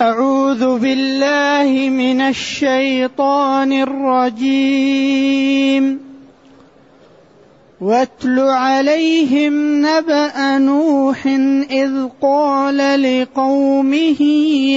أعوذ 0.00 0.78
بالله 0.78 1.88
من 1.88 2.20
الشيطان 2.20 3.72
الرجيم. 3.72 5.32
واتل 7.82 8.40
عليهم 8.40 9.86
نبأ 9.86 10.58
نوح 10.58 11.26
إذ 11.70 12.06
قال 12.22 13.02
لقومه 13.02 14.22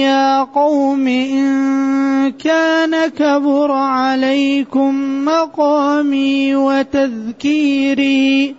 يا 0.02 0.42
قوم 0.42 1.08
إن 1.08 2.32
كان 2.32 3.08
كبر 3.08 3.72
عليكم 3.72 5.24
مقامي 5.24 6.56
وتذكيري 6.56 8.54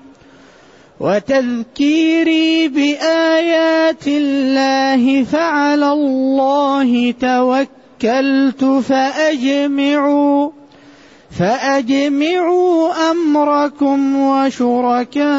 وتذكيري 0.99 2.67
بآيات 2.67 4.07
الله 4.07 5.23
فعلى 5.23 5.91
الله 5.91 7.11
توكلت 7.11 8.63
فأجمعوا 8.63 10.49
فأجمعوا 11.39 13.11
أمركم 13.11 14.15
وشركاءكم 14.15 15.29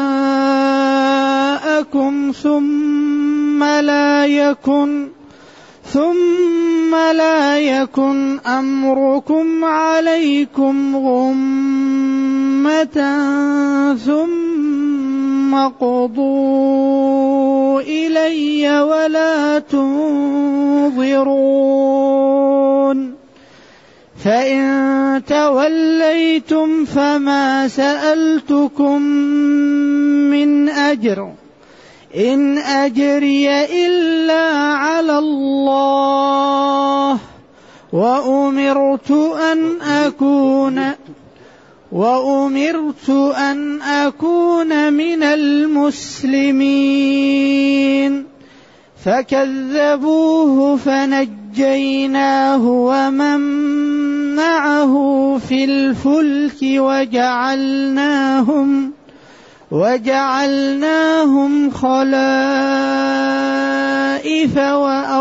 ثم 2.43 3.63
لا 3.63 4.25
يكن 4.25 5.07
ثم 5.93 6.95
لا 6.95 7.59
يكن 7.59 8.39
أمركم 8.39 9.65
عليكم 9.65 10.95
غمة 10.95 11.99
ثم 14.05 14.58
قضوا 15.55 17.01
إلي 17.81 18.81
ولا 18.81 19.59
تنظرون 19.59 21.19
فإن 24.23 25.21
توليتم 25.27 26.85
فما 26.85 27.67
سألتكم 27.67 29.01
من 30.31 30.69
أجر 30.69 31.31
إن 32.15 32.57
أجري 32.57 33.65
إلا 33.85 34.45
على 34.75 35.17
الله 35.17 37.17
وأمرت 37.93 39.11
أن 39.51 39.81
أكون 39.81 40.91
وأمرت 41.91 43.09
أن 43.35 43.81
أكون 43.81 44.93
من 44.93 45.23
المسلمين. 45.23 46.89
فكذبوه 49.05 50.77
فنجيناه 50.77 52.67
ومن 52.67 53.39
معه 54.35 54.93
في 55.49 55.63
الفلك 55.63 56.57
وجعلناهم 57.01 58.29
وجعلناهم 59.71 61.51
خلائف 61.71 62.17
وأغرقنا. 64.97 65.19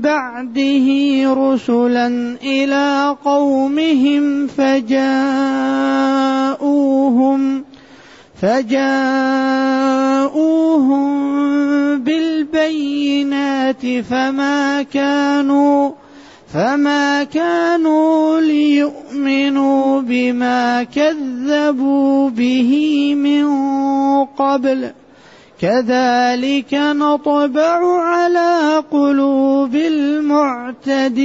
بعده 0.00 0.86
رسلا 1.34 2.36
إلى 2.42 3.16
قومهم 3.24 4.46
فجاءوهم 4.46 4.94
فجاءوهم 8.44 10.04
بالبينات 11.98 13.86
فما 14.10 14.82
كانوا 14.82 15.90
فما 16.54 17.24
كانوا 17.24 18.40
ليؤمنوا 18.40 20.00
بما 20.00 20.82
كذبوا 20.82 22.30
به 22.30 23.14
من 23.14 23.46
قبل. 24.24 24.90
كذلك 25.60 26.74
نطبع 26.74 28.00
على 28.00 28.84
قلوب 28.90 29.74
المعتدين. 29.74 31.24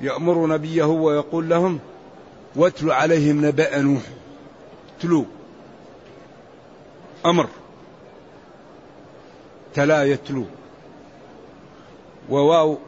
يأمر 0.00 0.46
نبيه 0.46 0.84
ويقول 0.84 1.48
لهم 1.48 1.78
واتل 2.56 2.90
عليهم 2.90 3.46
نبأ 3.46 3.78
نوح. 3.78 4.02
تلو. 5.00 5.26
أمر. 7.26 7.48
تلا 9.74 10.04
يتلو. 10.04 10.44
وواو 12.28 12.78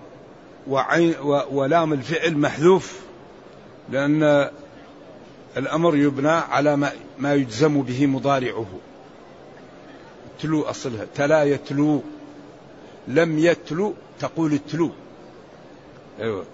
وعين 0.68 1.14
ولام 1.50 1.92
الفعل 1.92 2.38
محذوف 2.38 3.00
لأن 3.90 4.50
الأمر 5.56 5.96
يبنى 5.96 6.30
على 6.30 6.76
ما, 6.76 6.92
ما 7.18 7.34
يجزم 7.34 7.82
به 7.82 8.06
مضارعه. 8.06 8.66
تلو 10.40 10.62
أصلها. 10.62 11.06
تلا 11.14 11.44
يتلو. 11.44 12.02
لم 13.08 13.38
يتلو 13.38 13.94
تقول 14.20 14.52
التلو 14.52 14.90
أيوة. 16.20 16.44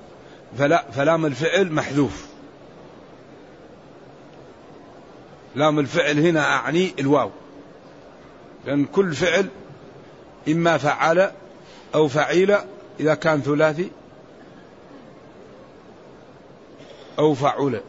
فلا 0.59 0.85
فلام 0.91 1.27
الفعل 1.27 1.73
محذوف. 1.73 2.27
لام 5.55 5.79
الفعل 5.79 6.19
هنا 6.19 6.57
أعني 6.57 6.95
الواو. 6.99 7.31
لأن 8.67 8.85
كل 8.85 9.15
فعل 9.15 9.49
إما 10.49 10.79
فعل 10.79 11.31
أو 11.95 12.09
فعيل 12.09 12.57
إذا 13.01 13.15
كان 13.15 13.41
ثلاثي 13.41 13.91
أو 17.19 17.35
فعل. 17.35 17.81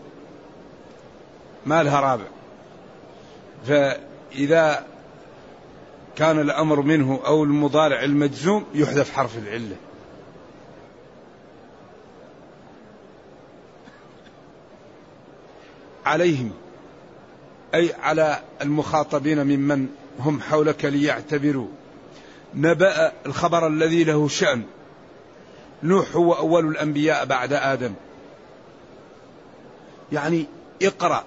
ما 1.66 1.84
لها 1.84 2.00
رابع. 2.00 2.26
فإذا 3.66 4.86
كان 6.16 6.40
الأمر 6.40 6.82
منه 6.82 7.20
أو 7.26 7.44
المضارع 7.44 8.04
المجزوم 8.04 8.66
يحذف 8.74 9.12
حرف 9.12 9.38
العلة. 9.38 9.76
عليهم 16.10 16.52
أي 17.76 17.94
على 17.94 18.42
المخاطبين 18.62 19.44
ممن 19.44 19.88
هم 20.20 20.42
حولك 20.42 20.86
ليعتبروا. 20.86 21.68
نبأ 22.56 23.12
الخبر 23.26 23.68
الذي 23.68 24.04
له 24.04 24.28
شأن. 24.28 24.64
نوح 25.84 26.16
هو 26.16 26.34
أول 26.34 26.68
الأنبياء 26.68 27.26
بعد 27.26 27.54
آدم. 27.54 27.94
يعني 30.12 30.46
اقرأ 30.82 31.24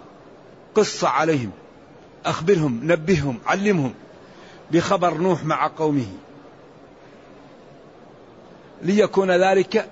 قصة 0.74 1.08
عليهم 1.08 1.50
أخبرهم 2.26 2.80
نبههم 2.82 3.38
علمهم 3.46 3.94
بخبر 4.70 5.14
نوح 5.14 5.44
مع 5.44 5.66
قومه. 5.66 6.06
ليكون 8.82 9.30
ذلك 9.30 9.88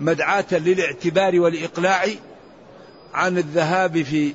مدعاة 0.00 0.46
للاعتبار 0.52 1.40
والإقلاع 1.40 2.04
عن 3.14 3.38
الذهاب 3.38 4.02
في 4.02 4.34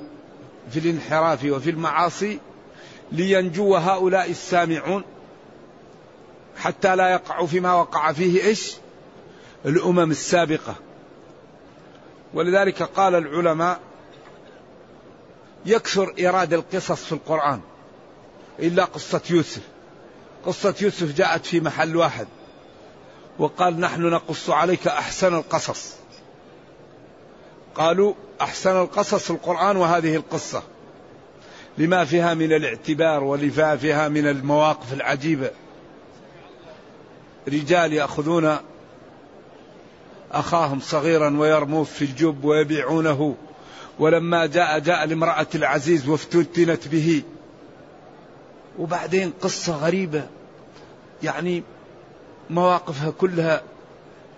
في 0.71 0.79
الانحراف 0.79 1.45
وفي 1.45 1.69
المعاصي 1.69 2.39
لينجو 3.11 3.75
هؤلاء 3.75 4.31
السامعون 4.31 5.03
حتى 6.57 6.95
لا 6.95 7.09
يقعوا 7.09 7.47
فيما 7.47 7.73
وقع 7.73 8.11
فيه 8.11 8.43
إيش؟ 8.43 8.75
الأمم 9.65 10.11
السابقة. 10.11 10.75
ولذلك 12.33 12.83
قال 12.83 13.15
العلماء 13.15 13.79
يكثر 15.65 16.13
إيراد 16.17 16.53
القصص 16.53 17.03
في 17.03 17.11
القرآن 17.11 17.59
إلا 18.59 18.85
قصة 18.85 19.21
يوسف. 19.29 19.61
قصة 20.45 20.75
يوسف 20.81 21.15
جاءت 21.15 21.45
في 21.45 21.59
محل 21.59 21.95
واحد 21.95 22.27
وقال 23.39 23.79
نحن 23.79 24.01
نقص 24.01 24.49
عليك 24.49 24.87
أحسن 24.87 25.33
القصص. 25.33 25.96
قالوا 27.77 28.13
أحسن 28.41 28.81
القصص 28.81 29.31
القرآن 29.31 29.77
وهذه 29.77 30.15
القصة. 30.15 30.63
لما 31.77 32.05
فيها 32.05 32.33
من 32.33 32.53
الاعتبار 32.53 33.23
ولما 33.23 33.77
فيها 33.77 34.09
من 34.09 34.27
المواقف 34.27 34.93
العجيبة. 34.93 35.51
رجال 37.47 37.93
يأخذون 37.93 38.57
أخاهم 40.31 40.79
صغيرا 40.79 41.37
ويرموه 41.37 41.83
في 41.83 42.01
الجب 42.01 42.45
ويبيعونه. 42.45 43.35
ولما 43.99 44.45
جاء 44.45 44.79
جاء 44.79 45.05
لامرأة 45.05 45.47
العزيز 45.55 46.07
وافتتنت 46.07 46.87
به. 46.87 47.23
وبعدين 48.79 49.33
قصة 49.41 49.75
غريبة. 49.75 50.27
يعني 51.23 51.63
مواقفها 52.49 53.11
كلها 53.11 53.61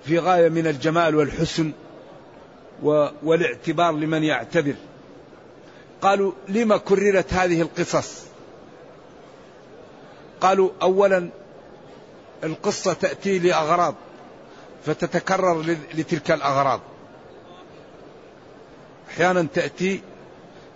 في 0.06 0.20
غاية 0.20 0.50
من 0.50 0.68
الجمال 0.68 1.16
والحسن. 1.16 1.72
والاعتبار 3.24 3.92
لمن 3.92 4.24
يعتبر. 4.24 4.76
قالوا 6.02 6.32
لما 6.48 6.78
كررت 6.78 7.34
هذه 7.34 7.62
القصص؟ 7.62 8.24
قالوا 10.42 10.70
اولا 10.82 11.30
القصة 12.44 12.94
تأتي 12.94 13.40
لأغراض 13.40 13.96
فتتكرر 14.86 15.62
لتلك 15.94 16.32
الأغراض. 16.32 16.82
أحيانا 19.10 19.48
تأتي 19.54 20.02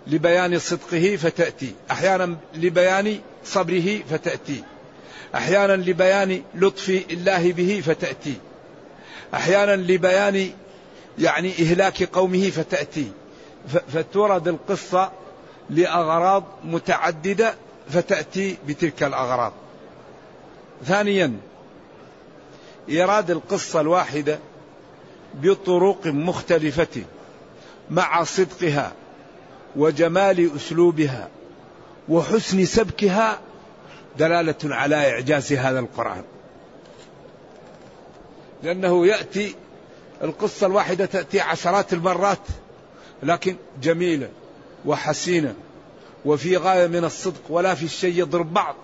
لبيان 0.06 0.58
صدقه 0.58 1.16
فتأتي. 1.16 1.74
أحيانا 1.90 2.36
لبيان 2.54 3.20
صبره 3.44 4.02
فتأتي. 4.10 4.62
أحيانا 5.34 5.72
لبيان 5.72 6.42
لطف 6.54 6.88
الله 7.10 7.52
به 7.52 7.82
فتأتي. 7.86 8.34
أحيانا 9.34 9.76
لبيان 9.76 10.50
يعني 11.18 11.52
إهلاك 11.52 12.02
قومه 12.02 12.50
فتأتي. 12.50 13.12
فتورد 13.88 14.48
القصة 14.48 15.12
لأغراض 15.70 16.44
متعددة 16.64 17.54
فتأتي 17.88 18.56
بتلك 18.68 19.02
الأغراض. 19.02 19.52
ثانيا 20.84 21.36
إيراد 22.88 23.30
القصة 23.30 23.80
الواحدة 23.80 24.38
بطرق 25.34 26.06
مختلفة 26.06 27.02
مع 27.90 28.24
صدقها 28.24 28.92
وجمال 29.76 30.50
أسلوبها 30.56 31.28
وحسن 32.08 32.64
سبكها 32.64 33.38
دلالة 34.18 34.54
على 34.64 35.10
إعجاز 35.10 35.52
هذا 35.52 35.78
القرآن. 35.78 36.22
لأنه 38.62 39.06
يأتي 39.06 39.54
القصة 40.24 40.66
الواحدة 40.66 41.06
تأتي 41.06 41.40
عشرات 41.40 41.92
المرات 41.92 42.38
لكن 43.22 43.56
جميلة 43.82 44.28
وحسينة 44.86 45.54
وفي 46.24 46.56
غاية 46.56 46.86
من 46.86 47.04
الصدق 47.04 47.42
ولا 47.48 47.74
في 47.74 47.84
الشيء 47.84 48.18
يضرب 48.20 48.52
بعض. 48.52 48.76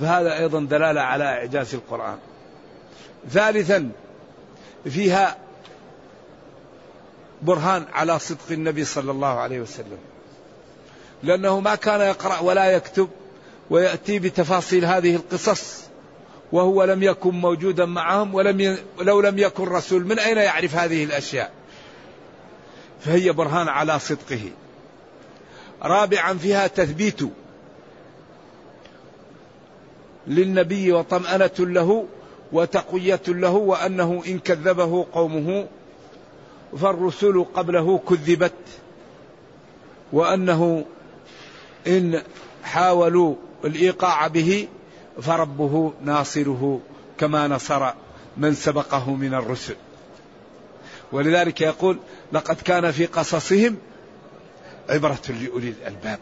فهذا 0.00 0.38
أيضا 0.38 0.60
دلالة 0.60 1.00
على 1.00 1.24
إعجاز 1.24 1.74
القرآن. 1.74 2.18
ثالثا 3.30 3.90
فيها 4.84 5.36
برهان 7.42 7.84
على 7.92 8.18
صدق 8.18 8.50
النبي 8.50 8.84
صلى 8.84 9.10
الله 9.10 9.40
عليه 9.40 9.60
وسلم. 9.60 9.98
لأنه 11.22 11.60
ما 11.60 11.74
كان 11.74 12.00
يقرأ 12.00 12.38
ولا 12.38 12.66
يكتب 12.66 13.08
ويأتي 13.70 14.18
بتفاصيل 14.18 14.84
هذه 14.84 15.16
القصص 15.16 15.81
وهو 16.52 16.84
لم 16.84 17.02
يكن 17.02 17.30
موجودا 17.30 17.84
معهم 17.84 18.34
ولم 18.34 18.60
ي... 18.60 18.76
لو 19.00 19.20
لم 19.20 19.38
يكن 19.38 19.64
رسول 19.64 20.04
من 20.06 20.18
أين 20.18 20.36
يعرف 20.36 20.74
هذه 20.76 21.04
الأشياء؟ 21.04 21.52
فهي 23.00 23.32
برهان 23.32 23.68
على 23.68 23.98
صدقه. 23.98 24.50
رابعا 25.82 26.34
فيها 26.34 26.66
تثبيت 26.66 27.20
للنبي 30.26 30.92
وطمأنة 30.92 31.50
له 31.58 32.06
وتقوية 32.52 33.20
له 33.28 33.50
وأنه 33.50 34.22
إن 34.26 34.38
كذبه 34.38 35.06
قومه 35.12 35.66
فالرسل 36.80 37.44
قبله 37.54 37.98
كذبت 38.08 38.52
وأنه 40.12 40.84
إن 41.86 42.22
حاولوا 42.64 43.34
الإيقاع 43.64 44.26
به 44.26 44.68
فربه 45.20 45.92
ناصره 46.04 46.80
كما 47.18 47.48
نصر 47.48 47.90
من 48.36 48.54
سبقه 48.54 49.14
من 49.14 49.34
الرسل. 49.34 49.76
ولذلك 51.12 51.60
يقول 51.60 51.98
لقد 52.32 52.56
كان 52.56 52.90
في 52.90 53.06
قصصهم 53.06 53.76
عبرة 54.88 55.20
لأولي 55.28 55.68
الألباب. 55.68 56.18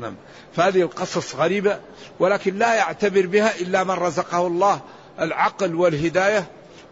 نعم. 0.00 0.14
فهذه 0.56 0.82
القصص 0.82 1.34
غريبة 1.34 1.80
ولكن 2.18 2.58
لا 2.58 2.74
يعتبر 2.74 3.26
بها 3.26 3.60
إلا 3.60 3.84
من 3.84 3.90
رزقه 3.90 4.46
الله 4.46 4.80
العقل 5.20 5.74
والهداية 5.74 6.46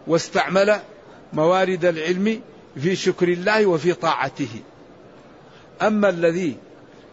واستعمل 0.07 0.79
موارد 1.33 1.85
العلم 1.85 2.41
في 2.81 2.95
شكر 2.95 3.27
الله 3.27 3.65
وفي 3.65 3.93
طاعته. 3.93 4.61
أما 5.81 6.09
الذي 6.09 6.57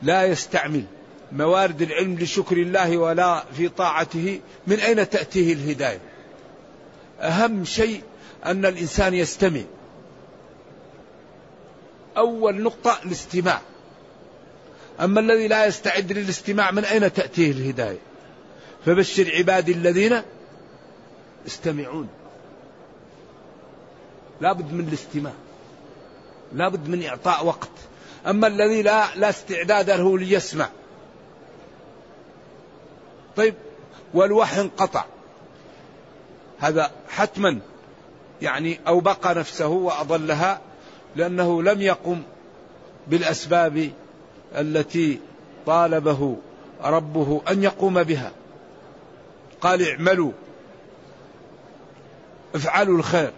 لا 0.03 0.25
يستعمل 0.25 0.85
موارد 1.33 1.83
العلم 1.83 2.19
لشكر 2.19 2.57
الله 2.57 2.97
ولا 2.97 3.45
في 3.57 3.69
طاعته 3.69 4.41
من 4.67 4.81
أين 4.81 5.11
تأتيه 5.11 5.53
الهداية؟ 5.53 6.01
أهم 7.21 7.65
شيء 7.65 8.03
أن 8.45 8.67
الإنسان 8.67 9.15
يستمع. 9.15 9.63
أول 12.17 12.63
نقطة 12.63 12.99
الاستماع. 13.05 13.61
أما 15.01 15.21
الذي 15.21 15.49
لا 15.49 15.67
يستعد 15.67 16.13
للاستماع 16.13 16.71
من 16.71 16.85
أين 16.85 17.13
تأتيه 17.13 17.51
الهداية؟ 17.51 17.99
فبشر 18.87 19.37
عبادي 19.37 19.73
الذين 19.73 20.23
يستمعون. 21.47 22.09
لابد 24.41 24.73
من 24.73 24.89
الاستماع. 24.89 25.33
لابد 26.53 26.89
من 26.89 27.05
إعطاء 27.05 27.47
وقت. 27.47 27.71
أما 28.27 28.47
الذي 28.47 28.83
لا 28.83 29.15
لا 29.17 29.29
استعداد 29.29 29.91
له 29.91 30.19
ليسمع 30.19 30.69
طيب 33.37 33.55
والوحي 34.15 34.61
انقطع. 34.61 35.05
هذا 36.59 36.91
حتما 37.09 37.59
يعني 38.43 38.81
أوبق 38.89 39.27
نفسه 39.27 39.69
وأضلها 39.69 40.61
لأنه 41.17 41.63
لم 41.63 41.83
يقم 41.83 42.23
بالأسباب 43.07 43.91
التي 44.55 45.21
طالبه 45.67 46.37
ربه 46.83 47.43
أن 47.51 47.63
يقوم 47.63 48.03
بها. 48.03 48.33
قال 49.61 49.89
اعملوا 49.89 50.33
افعلوا 52.55 52.99
الخير. 52.99 53.33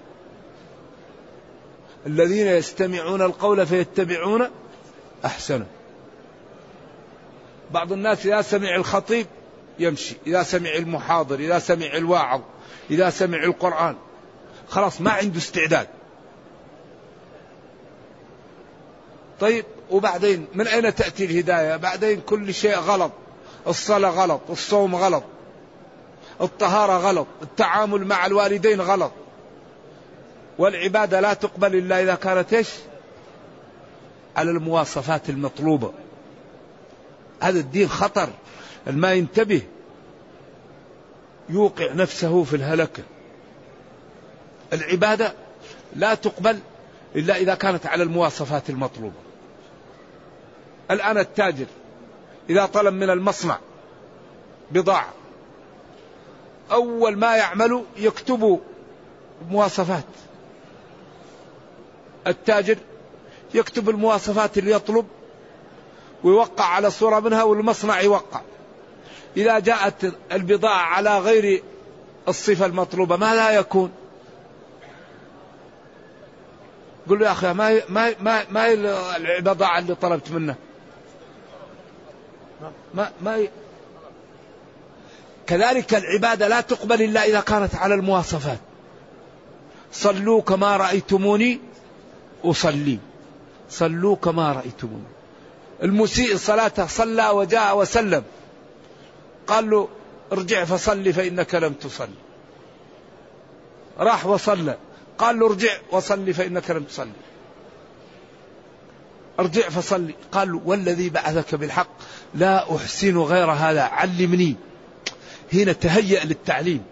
الذين 2.06 2.46
يستمعون 2.46 3.22
القول 3.22 3.66
فيتبعون 3.66 4.50
أحسنه. 5.24 5.66
بعض 7.70 7.92
الناس 7.92 8.26
إذا 8.26 8.42
سمع 8.42 8.74
الخطيب 8.74 9.26
يمشي. 9.78 10.16
إذا 10.26 10.42
سمع 10.42 10.70
المحاضر 10.70 11.38
إذا 11.38 11.58
سمع 11.58 11.86
الواعظ 11.86 12.40
إذا 12.90 13.10
سمع 13.10 13.44
القرآن. 13.44 13.96
خلاص 14.68 15.00
ما 15.00 15.10
عنده 15.10 15.38
استعداد. 15.38 15.88
طيب 19.40 19.64
وبعدين 19.90 20.46
من 20.54 20.66
أين 20.66 20.94
تأتي 20.94 21.24
الهداية؟ 21.24 21.76
بعدين 21.76 22.20
كل 22.20 22.54
شيء 22.54 22.78
غلط. 22.78 23.12
الصلاة 23.66 24.10
غلط 24.10 24.40
الصوم 24.50 24.94
غلط. 24.94 25.24
الطهارة 26.40 26.92
غلط. 26.92 27.26
التعامل 27.42 28.04
مع 28.04 28.26
الوالدين 28.26 28.80
غلط. 28.80 29.12
والعبادة 30.58 31.20
لا 31.20 31.34
تقبل 31.34 31.76
إلا 31.76 32.02
إذا 32.02 32.14
كانت 32.14 32.52
إيش؟ 32.52 32.68
على 34.36 34.50
المواصفات 34.50 35.28
المطلوبة. 35.28 35.92
هذا 37.40 37.58
الدين 37.58 37.88
خطر. 37.88 38.28
ما 38.86 39.12
ينتبه 39.12 39.62
يوقع 41.48 41.92
نفسه 41.92 42.44
في 42.44 42.56
الهلكة 42.56 43.02
العبادة 44.72 45.34
لا 45.96 46.14
تقبل 46.14 46.58
إلا 47.16 47.36
إذا 47.36 47.54
كانت 47.54 47.86
على 47.86 48.02
المواصفات 48.02 48.70
المطلوبة. 48.70 49.14
الآن 50.90 51.18
التاجر 51.18 51.66
إذا 52.50 52.66
طلب 52.66 52.94
من 52.94 53.10
المصنع 53.10 53.58
بضاعة 54.70 55.12
أول 56.72 57.16
ما 57.16 57.36
يعمل 57.36 57.84
يكتب 57.96 58.60
مواصفات. 59.50 60.04
التاجر 62.26 62.76
يكتب 63.54 63.88
المواصفات 63.88 64.58
اللي 64.58 64.70
يطلب 64.70 65.06
ويوقع 66.24 66.64
على 66.64 66.90
صورة 66.90 67.20
منها 67.20 67.42
والمصنع 67.42 68.00
يوقع. 68.00 68.40
إذا 69.36 69.58
جاءت 69.58 70.14
البضاعة 70.32 70.82
على 70.82 71.18
غير 71.18 71.62
الصفة 72.28 72.66
المطلوبة 72.66 73.16
ماذا 73.16 73.50
يكون. 73.50 73.92
قل 77.08 77.18
له 77.18 77.26
يا 77.26 77.32
أخي 77.32 77.52
ما 77.52 77.80
ما 77.88 78.14
ما, 78.20 78.44
ما 78.50 78.72
البضاعة 79.16 79.78
اللي 79.78 79.94
طلبت 79.94 80.30
منه. 80.30 80.54
ما 82.94 83.10
ما 83.22 83.46
كذلك 85.46 85.94
العبادة 85.94 86.48
لا 86.48 86.60
تقبل 86.60 87.02
إلا 87.02 87.24
إذا 87.24 87.40
كانت 87.40 87.74
على 87.74 87.94
المواصفات. 87.94 88.58
صلوا 89.92 90.42
كما 90.42 90.76
رأيتموني 90.76 91.60
أصلي. 92.44 92.98
صلوا 93.70 94.16
كما 94.16 94.52
رأيتموني. 94.52 95.04
المسيء 95.82 96.36
صلاته 96.36 96.86
صلى 96.86 97.28
وجاء 97.28 97.78
وسلم. 97.78 98.22
قال 99.48 99.70
له 99.70 99.88
ارجع 100.32 100.64
فصلي 100.64 101.12
فإنك 101.12 101.54
لم 101.54 101.72
تصلي 101.72 102.14
راح 103.98 104.26
وصلى. 104.26 104.78
قال 105.18 105.38
له 105.38 105.46
ارجع 105.46 105.78
وصلي 105.90 106.32
فإنك 106.32 106.70
لم 106.70 106.82
تصلي 106.82 107.12
ارجع 109.40 109.68
فصلي. 109.68 110.14
قال 110.32 110.52
له 110.52 110.60
والذي 110.64 111.10
بعثك 111.10 111.54
بالحق 111.54 111.88
لا 112.34 112.76
أحسن 112.76 113.18
غير 113.18 113.50
هذا 113.50 113.82
علمني. 113.82 114.56
هنا 115.52 115.72
تهيأ 115.72 116.24
للتعليم. 116.24 116.82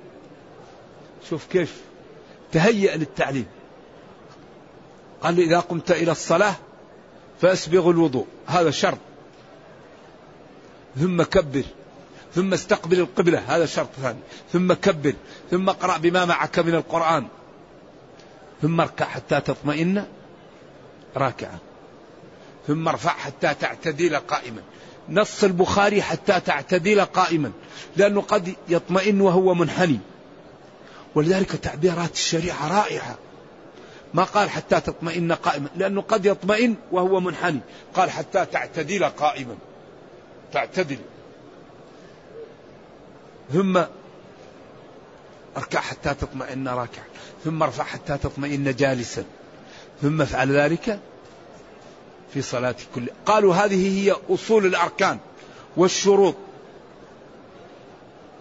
شوف 1.31 1.47
كيف. 1.47 1.81
تهيأ 2.53 2.97
للتعليم. 2.97 3.47
قال 5.23 5.37
له 5.37 5.43
إذا 5.43 5.61
قمت 5.61 5.91
إلى 5.91 6.13
الصلاة 6.13 6.55
فأسبغ 7.41 7.91
الوضوء. 7.91 8.27
هذا 8.47 8.71
شرط 8.71 8.99
ثم 10.97 11.23
كبر. 11.23 11.65
ثم 12.37 12.53
استقبل 12.53 13.01
القبلة 13.01 13.39
هذا 13.47 13.67
شرط 13.67 13.89
ثاني 14.03 14.19
ثم 14.53 14.73
كبر 14.73 15.15
ثم 15.51 15.69
اقرأ 15.69 15.97
بما 15.97 16.25
معك 16.25 16.59
من 16.59 16.75
القرآن. 16.75 17.27
ثم 18.63 18.81
اركع 18.81 19.05
حتى 19.05 19.41
تطمئن 19.41 20.05
راكعا. 21.17 21.59
ثم 22.67 22.89
ارفع 22.89 23.11
حتى 23.11 23.55
تعتدل 23.55 24.17
قائما. 24.17 24.63
نص 25.09 25.45
البخاري 25.45 26.03
حتى 26.03 26.41
تعتدل 26.41 27.01
قائما. 27.01 27.53
لأنه 27.97 28.21
قد 28.21 28.55
يطمئن 28.69 29.21
وهو 29.21 29.55
منحني. 29.55 29.99
ولذلك 31.15 31.51
تعبيرات 31.51 32.13
الشريعة 32.13 32.81
رائعة. 32.81 33.19
ما 34.15 34.25
قال 34.25 34.51
حتى 34.51 34.81
تطمئن 34.81 35.33
قائما. 35.33 35.69
لأنه 35.77 36.03
قد 36.03 36.27
يطمئن 36.27 36.75
وهو 36.93 37.21
منحني. 37.21 37.61
قال 37.95 38.11
حتى 38.11 38.45
تعتدل 38.45 39.05
قائما. 39.05 39.57
تعتدل. 40.53 40.99
ثم 43.53 43.83
اركع 45.57 45.81
حتى 45.81 46.15
تطمئن 46.15 46.69
راكعا. 46.69 47.05
ثم 47.45 47.63
ارفع 47.63 47.85
حتى 47.85 48.19
تطمئن 48.19 48.75
جالسا. 48.75 49.25
ثم 50.03 50.23
افعل 50.23 50.57
ذلك 50.57 51.01
في 52.35 52.43
صلاة 52.43 52.75
كل. 52.95 53.09
قالوا 53.27 53.55
هذه 53.55 53.99
هي 53.99 54.17
أصول 54.31 54.67
الأركان 54.67 55.19
والشروط. 55.77 56.35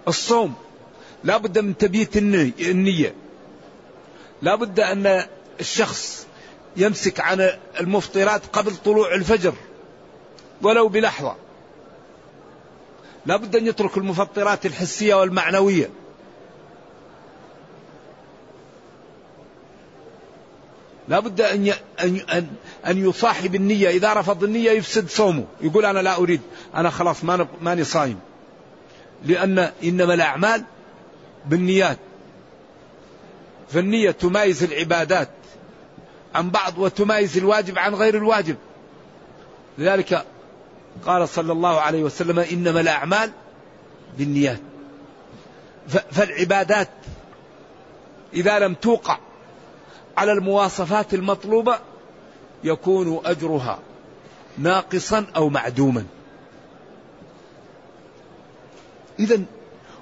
الصوم. 0.07 0.53
لا 1.24 1.38
بد 1.38 1.59
من 1.59 1.77
تبييت 1.77 2.17
النية. 2.17 3.15
لا 4.41 4.55
بد 4.55 4.79
أن 4.79 5.25
الشخص 5.59 6.27
يمسك 6.77 7.19
عن 7.19 7.50
المفطرات 7.79 8.41
قبل 8.53 8.75
طلوع 8.75 9.15
الفجر. 9.15 9.53
ولو 10.62 10.88
بلحظة. 10.88 11.35
لا 13.25 13.38
بد 13.38 13.55
أن 13.55 13.67
يترك 13.67 13.98
المفطرات 13.98 14.65
الحسية 14.65 15.15
والمعنوية. 15.15 15.89
لا 21.08 21.20
بد 21.20 21.41
أن 21.41 21.74
أن 22.00 22.48
أن 22.88 23.10
يصاحب 23.10 23.55
النية. 23.55 23.89
إذا 23.89 24.13
رفض 24.13 24.44
النية 24.44 24.72
يفسد 24.72 25.10
صومه. 25.10 25.46
يقول 25.62 25.86
أنا 25.86 26.00
لا 26.00 26.17
أريد. 26.17 26.41
أنا 26.75 26.89
خلاص 26.89 27.24
ما 27.24 27.48
ماني 27.62 27.84
صايم. 27.84 28.20
لأن 29.25 29.72
إنما 29.84 30.13
الأعمال 30.13 30.63
بالنيات. 31.46 31.98
فالنية 33.70 34.12
تمايز 34.12 34.63
العبادات 34.63 35.29
عن 36.36 36.50
بعض 36.50 36.77
وتمايز 36.77 37.38
الواجب 37.38 37.79
عن 37.79 37.96
غير 37.96 38.17
الواجب. 38.17 38.55
لذلك 39.77 40.25
قال 41.06 41.30
صلى 41.30 41.52
الله 41.52 41.82
عليه 41.82 42.04
وسلم 42.04 42.40
إنما 42.40 42.82
الأعمال 42.82 43.32
بالنيات. 44.18 44.60
فالعبادات 46.12 46.90
إذا 48.34 48.60
لم 48.60 48.74
توقع 48.74 49.18
على 50.18 50.32
المواصفات 50.32 51.14
المطلوبة 51.14 51.80
يكون 52.64 53.22
أجرها 53.25 53.80
ناقصا 54.58 55.25
أو 55.36 55.50
معدوما. 55.50 56.06
إذا 59.20 59.42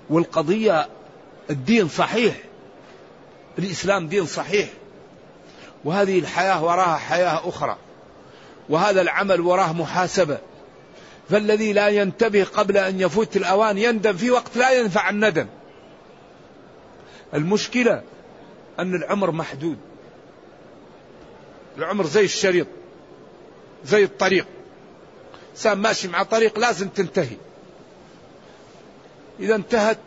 والقضية 0.09 0.87
الدين 1.49 1.87
صحيح 1.87 2.35
الإسلام 3.59 4.07
دين 4.07 4.25
صحيح 4.25 4.69
وهذه 5.85 6.19
الحياة 6.19 6.63
وراها 6.63 6.97
حياة 6.97 7.49
أخرى 7.49 7.77
وهذا 8.69 9.01
العمل 9.01 9.41
وراه 9.41 9.73
محاسبة 9.73 10.37
فالذي 11.29 11.73
لا 11.73 11.87
ينتبه 11.87 12.43
قبل 12.43 12.77
أن 12.77 12.99
يفوت 12.99 13.37
الأوان 13.37 13.77
يندم 13.77 14.13
في 14.13 14.31
وقت 14.31 14.57
لا 14.57 14.71
ينفع 14.71 15.09
الندم. 15.09 15.47
المشكلة 17.33 18.01
أن 18.79 18.95
العمر 18.95 19.31
محدود. 19.31 19.77
العمر 21.77 22.05
زي 22.05 22.25
الشريط 22.25 22.67
زي 23.85 24.03
الطريق. 24.03 24.47
إنسان 25.51 25.77
ماشي 25.77 26.07
مع 26.07 26.23
طريق 26.23 26.59
لازم 26.59 26.87
تنتهي. 26.87 27.37
إذا 29.39 29.55
انتهت 29.55 29.97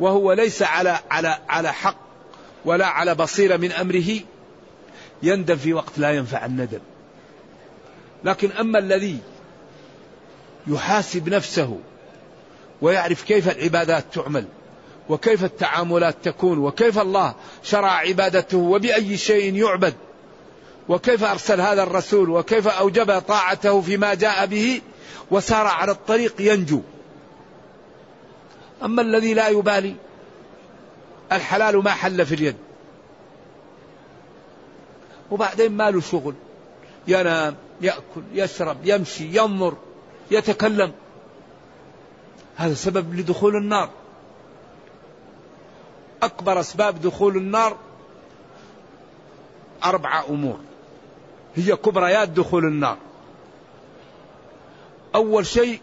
وهو 0.00 0.32
ليس 0.32 0.62
على 0.62 0.98
على 1.10 1.38
على 1.48 1.72
حق 1.72 1.96
ولا 2.64 2.86
على 2.86 3.14
بصيرة 3.14 3.56
من 3.56 3.72
أمره 3.72 4.20
يندم 5.22 5.56
في 5.56 5.72
وقت 5.72 5.98
لا 5.98 6.10
ينفع 6.10 6.46
الندم. 6.46 6.80
لكن 8.24 8.52
أما 8.52 8.78
الذي 8.78 9.18
يحاسب 10.66 11.28
نفسه 11.28 11.78
ويعرف 12.82 13.22
كيف 13.22 13.58
العبادات 13.58 14.04
تعمل 14.12 14.46
وكيف 15.08 15.44
التعاملات 15.44 16.16
تكون 16.22 16.58
وكيف 16.58 16.98
الله 16.98 17.34
شرع 17.62 17.92
عبادته 17.92 18.58
وبأي 18.58 19.16
شيء 19.16 19.54
يعبد 19.54 19.94
وكيف 20.88 21.24
أرسل 21.24 21.60
هذا 21.60 21.82
الرسول 21.82 22.30
وكيف 22.30 22.68
أوجب 22.68 23.18
طاعته 23.18 23.80
فيما 23.80 24.14
جاء 24.14 24.46
به 24.46 24.80
وسار 25.30 25.66
على 25.66 25.92
الطريق 25.92 26.34
ينجو. 26.40 26.80
أما 28.82 29.02
الذي 29.02 29.34
لا 29.34 29.48
يبالي 29.48 29.94
الحلال 31.32 31.82
ما 31.82 31.90
حل 31.90 32.26
في 32.26 32.34
اليد. 32.34 32.56
وبعدين 35.30 35.72
ما 35.72 35.90
له 35.90 36.00
شغل. 36.00 36.34
ينام 37.08 37.56
يأكل 37.80 38.22
يشرب 38.32 38.76
يمشي 38.84 39.24
ينظر. 39.38 39.76
يتكلم. 40.30 40.92
هذا 42.56 42.74
سبب 42.74 43.14
لدخول 43.14 43.56
النار. 43.56 43.90
أكبر 46.22 46.60
أسباب 46.60 47.00
دخول 47.00 47.36
النار 47.36 47.76
أربعة 49.84 50.24
أمور. 50.28 50.58
هي 51.56 51.76
كبريات 51.76 52.28
دخول 52.28 52.64
النار. 52.64 52.98
أول 55.14 55.46
شيء 55.46 55.80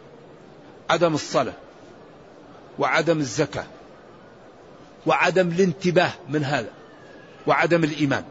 عدم 0.89 1.13
الصلاة 1.13 1.53
وعدم 2.79 3.17
الزكاة 3.17 3.65
وعدم 5.05 5.47
الانتباه 5.47 6.11
من 6.29 6.43
هذا 6.43 6.69
وعدم 7.47 7.83
الإيمان. 7.83 8.23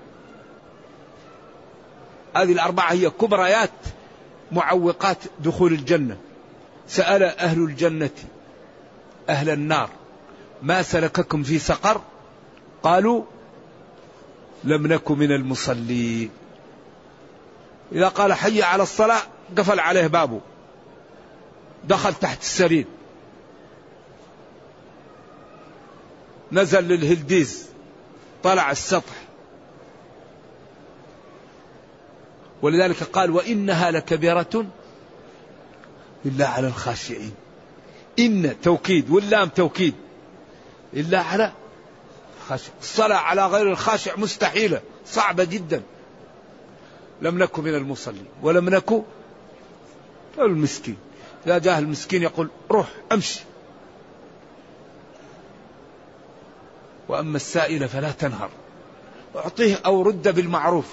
هذه 2.36 2.52
الأربعة 2.52 2.92
هي 2.92 3.10
كبريات 3.10 3.70
معوقات 4.52 5.19
دخول 5.40 5.73
الجنة. 5.73 6.16
سأل 6.88 7.23
أهل 7.23 7.64
الجنة 7.64 8.11
أهل 9.28 9.50
النار 9.50 9.90
ما 10.62 10.83
سلككم 10.83 11.42
في 11.42 11.59
سقر؟ 11.59 12.00
قالوا 12.83 13.25
لم 14.64 14.87
نك 14.87 15.11
من 15.11 15.33
المصلين. 15.33 16.30
إذا 17.92 18.09
قال 18.09 18.33
حي 18.33 18.62
على 18.62 18.83
الصلاة 18.83 19.23
قفل 19.59 19.80
عليه 19.80 20.07
بابه. 20.07 20.40
دخل 21.85 22.14
تحت 22.14 22.40
السرير. 22.40 22.87
نزل 26.52 26.85
للهلديز. 26.85 27.66
طلع 28.42 28.71
السطح. 28.71 29.19
ولذلك 32.62 33.02
قال 33.02 33.30
وإنها 33.30 33.90
لكبيرة 33.90 34.66
إلا 36.24 36.46
على 36.48 36.66
الخاشعين. 36.66 37.32
إن 38.18 38.56
توكيد 38.62 39.10
واللام 39.10 39.48
توكيد 39.48 39.94
إلا 40.94 41.20
على 41.20 41.52
خاشع. 42.48 42.72
الصلاة 42.80 43.16
على 43.16 43.46
غير 43.46 43.70
الخاشع 43.70 44.16
مستحيلة 44.16 44.80
صعبة 45.06 45.44
جدا. 45.44 45.82
لم 47.22 47.38
نكن 47.38 47.64
من 47.64 47.74
المصلين 47.74 48.26
ولم 48.42 48.68
نكن 48.68 49.02
المسكين. 50.38 50.96
إذا 51.46 51.58
جاء 51.58 51.78
المسكين 51.78 52.22
يقول 52.22 52.48
روح 52.70 52.88
أمشي. 53.12 53.40
وأما 57.08 57.36
السائل 57.36 57.88
فلا 57.88 58.10
تنهر. 58.10 58.50
أعطيه 59.36 59.78
أو 59.86 60.02
رد 60.02 60.34
بالمعروف. 60.34 60.86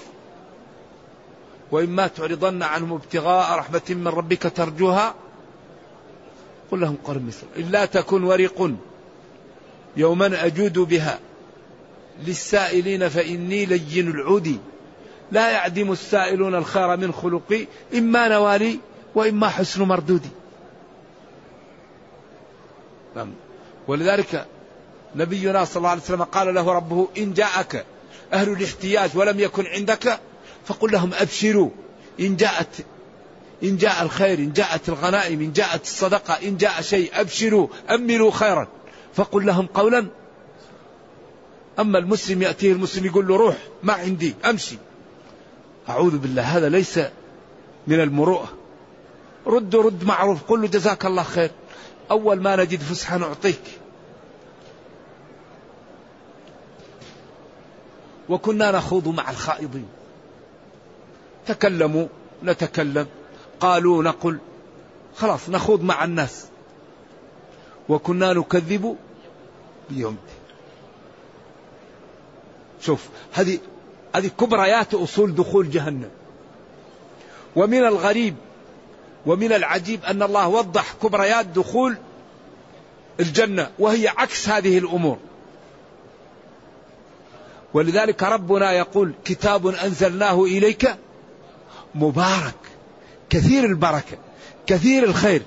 وإما 1.72 2.06
تعرضن 2.06 2.62
عنهم 2.62 2.92
ابتغاء 2.92 3.58
رحمة 3.58 3.82
من 3.88 4.08
ربك 4.08 4.42
ترجوها؟ 4.42 5.14
قل 6.70 6.80
لهم 6.80 6.96
قرن 7.04 7.26
مثل 7.26 7.46
إلا 7.56 7.84
تكن 7.84 8.24
ورق 8.24 8.70
يوما 9.96 10.46
أجود 10.46 10.78
بها 10.78 11.18
للسائلين 12.26 13.08
فإني 13.08 13.66
لين 13.66 14.10
العود. 14.10 14.58
لا 15.32 15.50
يعدم 15.50 15.92
السائلون 15.92 16.54
الخير 16.54 16.96
من 16.96 17.12
خلقي 17.12 17.66
إما 17.94 18.28
نوالي 18.28 18.78
وإما 19.14 19.48
حسن 19.48 19.82
مردودي 19.82 20.28
نعم. 23.16 23.32
ولذلك 23.88 24.46
نبينا 25.16 25.64
صلى 25.64 25.76
الله 25.76 25.90
عليه 25.90 26.02
وسلم 26.02 26.22
قال 26.22 26.54
له 26.54 26.72
ربه 26.72 27.08
إن 27.18 27.32
جاءك 27.32 27.84
أهل 28.32 28.48
الاحتياج 28.52 29.10
ولم 29.14 29.40
يكن 29.40 29.66
عندك 29.66 30.20
فقل 30.68 30.92
لهم 30.92 31.14
أبشروا. 31.14 31.70
إن 32.20 32.36
جاءت 32.36 32.84
إن 33.62 33.76
جاء 33.76 34.02
الخير 34.02 34.38
إن 34.38 34.52
جاءت 34.52 34.88
الغنائم 34.88 35.40
إن 35.40 35.52
جاءت 35.52 35.82
الصدقة 35.82 36.34
إن 36.34 36.56
جاء 36.56 36.80
شيء 36.80 37.10
أبشروا 37.12 37.68
أملوا 37.90 38.30
خيرا. 38.30 38.68
فقل 39.14 39.46
لهم 39.46 39.66
قولا. 39.66 40.06
أما 41.78 41.98
المسلم 41.98 42.42
يأتيه 42.42 42.72
المسلم 42.72 43.06
يقول 43.06 43.28
له 43.28 43.36
روح 43.36 43.56
ما 43.82 43.92
عندي 43.92 44.34
أمشي. 44.44 44.78
أعوذ 45.88 46.18
بالله 46.18 46.42
هذا 46.42 46.68
ليس 46.68 46.98
من 47.86 48.00
المروءة. 48.00 48.48
رد 49.46 49.76
رد 49.76 50.04
معروف 50.04 50.42
قل 50.42 50.60
له 50.60 50.68
جزاك 50.68 51.06
الله 51.06 51.22
خير. 51.22 51.50
أول 52.10 52.40
ما 52.40 52.56
نجد 52.56 52.80
فسحة 52.80 53.16
نعطيك. 53.16 53.62
وكنا 58.28 58.70
نخوض 58.70 59.08
مع 59.08 59.30
الخائضين. 59.30 59.97
تكلموا 61.48 62.06
نتكلم. 62.44 63.06
قالوا 63.60 64.02
نقل 64.02 64.38
خلاص 65.16 65.48
نخوض 65.48 65.82
مع 65.82 66.04
الناس. 66.04 66.46
وكنا 67.88 68.32
نكذب 68.32 68.96
بيوم 69.90 70.16
شوف 72.80 73.08
هذه 73.32 73.58
هذه 74.16 74.28
كبريات 74.28 74.94
أصول 74.94 75.34
دخول 75.34 75.70
جهنم. 75.70 76.10
ومن 77.56 77.84
الغريب 77.84 78.36
ومن 79.26 79.52
العجيب 79.52 80.04
أن 80.04 80.22
الله 80.22 80.48
وضح 80.48 80.94
كبريات 81.02 81.46
دخول 81.46 81.96
الجنة 83.20 83.70
وهي 83.78 84.08
عكس 84.08 84.48
هذه 84.48 84.78
الأمور. 84.78 85.18
ولذلك 87.74 88.22
ربنا 88.22 88.72
يقول 88.72 89.12
كتاب 89.24 89.66
أنزلناه 89.66 90.44
إليك 90.44 90.96
مبارك. 91.94 92.54
كثير 93.30 93.64
البركة 93.64 94.18
كثير 94.66 95.04
الخير 95.04 95.42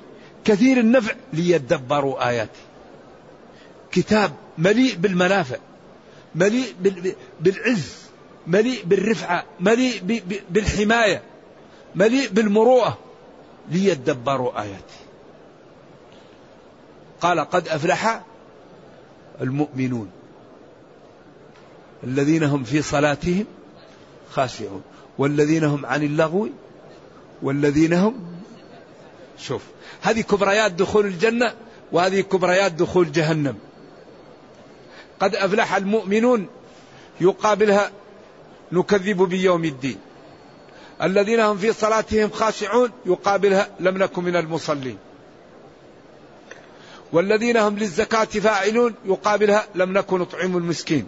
كثير 0.45 0.77
النفع 0.77 1.13
ليدبروا 1.33 2.29
آياته 2.29 2.59
كتاب 3.91 4.31
مليء 4.57 4.95
بالمنافع 4.95 5.57
مليء 6.35 6.75
بالعز 7.39 8.01
مليء 8.47 8.83
بالرفعة 8.85 9.43
مليء 9.59 10.23
بالحماية 10.49 11.21
مليء 11.95 12.29
بالمروءة 12.29 12.97
ليدبروا 13.69 14.61
آياته 14.61 15.01
قال 17.21 17.39
قد 17.39 17.67
أفلح 17.67 18.23
المؤمنون 19.41 20.09
الذين 22.03 22.43
هم 22.43 22.63
في 22.63 22.81
صلاتهم 22.81 23.45
خاشعون. 24.31 24.81
والذين 25.17 25.63
هم 25.63 25.85
عن 25.85 26.03
اللغو 26.03 26.49
والذين 27.41 27.93
هم 27.93 28.15
شوف 29.37 29.61
هذه 30.01 30.21
كبريات 30.21 30.71
دخول 30.71 31.05
الجنة 31.05 31.53
وهذه 31.91 32.21
كبريات 32.21 32.71
دخول 32.71 33.11
جهنم. 33.11 33.55
قد 35.19 35.35
أفلح 35.35 35.75
المؤمنون 35.75 36.47
يقابلها 37.21 37.91
نكذب 38.71 39.21
بيوم 39.21 39.65
الدين. 39.65 39.97
الذين 41.01 41.39
هم 41.39 41.57
في 41.57 41.73
صلاتهم 41.73 42.29
خاشعون 42.29 42.89
يقابلها 43.05 43.69
لم 43.79 43.97
نكن 43.97 44.23
من 44.23 44.35
المصلين. 44.35 44.97
والذين 47.13 47.57
هم 47.57 47.77
للزكاة 47.77 48.25
فاعلون 48.25 48.93
يقابلها 49.05 49.65
لم 49.75 49.97
نكن 49.97 50.19
نطعم 50.19 50.57
المسكين. 50.57 51.05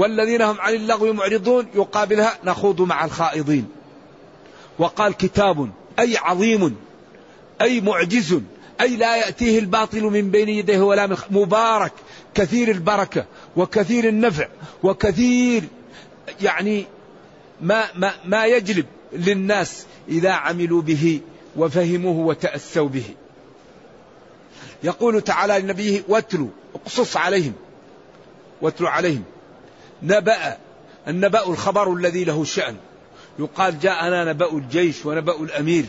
والذين 0.00 0.42
هم 0.42 0.60
عن 0.60 0.74
اللغو 0.74 1.12
معرضون 1.12 1.66
يقابلها 1.74 2.38
نخوض 2.44 2.80
مع 2.82 3.04
الخائضين. 3.04 3.68
وقال 4.78 5.16
كتاب 5.16 5.70
أي 5.98 6.16
عظيم 6.16 6.76
أي 7.60 7.80
معجز 7.80 8.40
أي 8.80 8.96
لا 8.96 9.16
يأتيه 9.16 9.58
الباطل 9.58 10.02
من 10.02 10.30
بين 10.30 10.48
يديه 10.48 10.80
ولا 10.80 11.06
من 11.06 11.16
مبارك 11.30 11.92
كثير 12.34 12.70
البركة 12.70 13.24
وكثير 13.56 14.08
النفع 14.08 14.48
وكثير 14.82 15.64
يعني 16.42 16.86
ما, 17.60 17.84
ما, 17.94 18.12
ما 18.24 18.46
يجلب 18.46 18.86
للناس 19.12 19.84
إذا 20.08 20.30
عملوا 20.30 20.82
به 20.82 21.20
وفهموه 21.56 22.26
وتأسوا 22.26 22.88
به. 22.88 23.04
يقول 24.82 25.20
تعالى 25.20 25.58
لنبيه 25.58 26.02
واتلوا 26.08 26.48
اقصص 26.74 27.16
عليهم 27.16 27.52
واتلوا 28.62 28.90
عليهم. 28.90 29.24
نبأ 30.02 30.56
النبأ 31.08 31.46
الخبر 31.46 31.94
الذي 31.94 32.24
له 32.24 32.44
شأن. 32.44 32.76
يقال 33.38 33.78
جاءنا 33.78 34.24
نبأ 34.24 34.52
الجيش 34.52 35.06
ونبأ 35.06 35.40
الأمير 35.40 35.84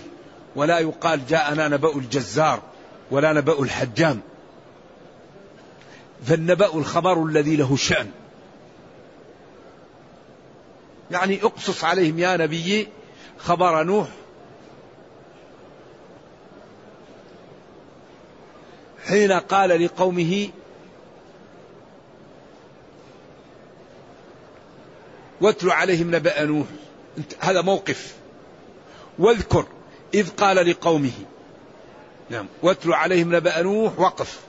ولا 0.56 0.80
يقال 0.80 1.28
جاءنا 1.28 1.67
نبأ 1.67 1.95
الجزار 1.95 2.62
ولا 3.12 3.34
نبأ 3.34 3.62
الحجام. 3.62 4.21
فالنبأ 6.26 6.76
الخبر 6.76 7.24
الذي 7.24 7.56
له 7.56 7.76
شأن. 7.76 8.12
يعني 11.12 11.43
اقصص 11.43 11.84
عليهم 11.84 12.19
يا 12.19 12.38
نبي 12.38 12.88
خبر 13.38 13.84
نوح. 13.84 14.08
حين 19.08 19.32
قال 19.32 19.86
لقومه 19.86 20.50
واتل 25.41 25.71
عليهم 25.71 26.15
نبأ 26.15 26.45
نوح. 26.45 26.67
هذا 27.39 27.62
موقف. 27.62 28.15
واذكر 29.19 29.65
إذ 30.13 30.30
قال 30.30 30.69
لقومه. 30.69 31.12
نعم. 32.30 32.45
واتل 32.63 32.93
عليهم 32.93 33.36
نبأ 33.36 33.62
نوح. 33.62 33.99
وقف. 33.99 34.39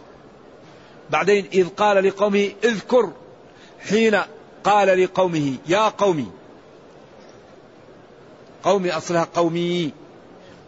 بعدين 1.10 1.48
إذ 1.52 1.68
قال 1.68 2.04
لقومه 2.04 2.50
اذكر 2.64 3.12
حين 3.88 4.20
قال 4.64 5.02
لقومه 5.02 5.54
يا 5.68 5.88
قومي. 5.88 6.26
قومي 8.62 8.90
أصلها 8.90 9.28
قومي. 9.34 9.92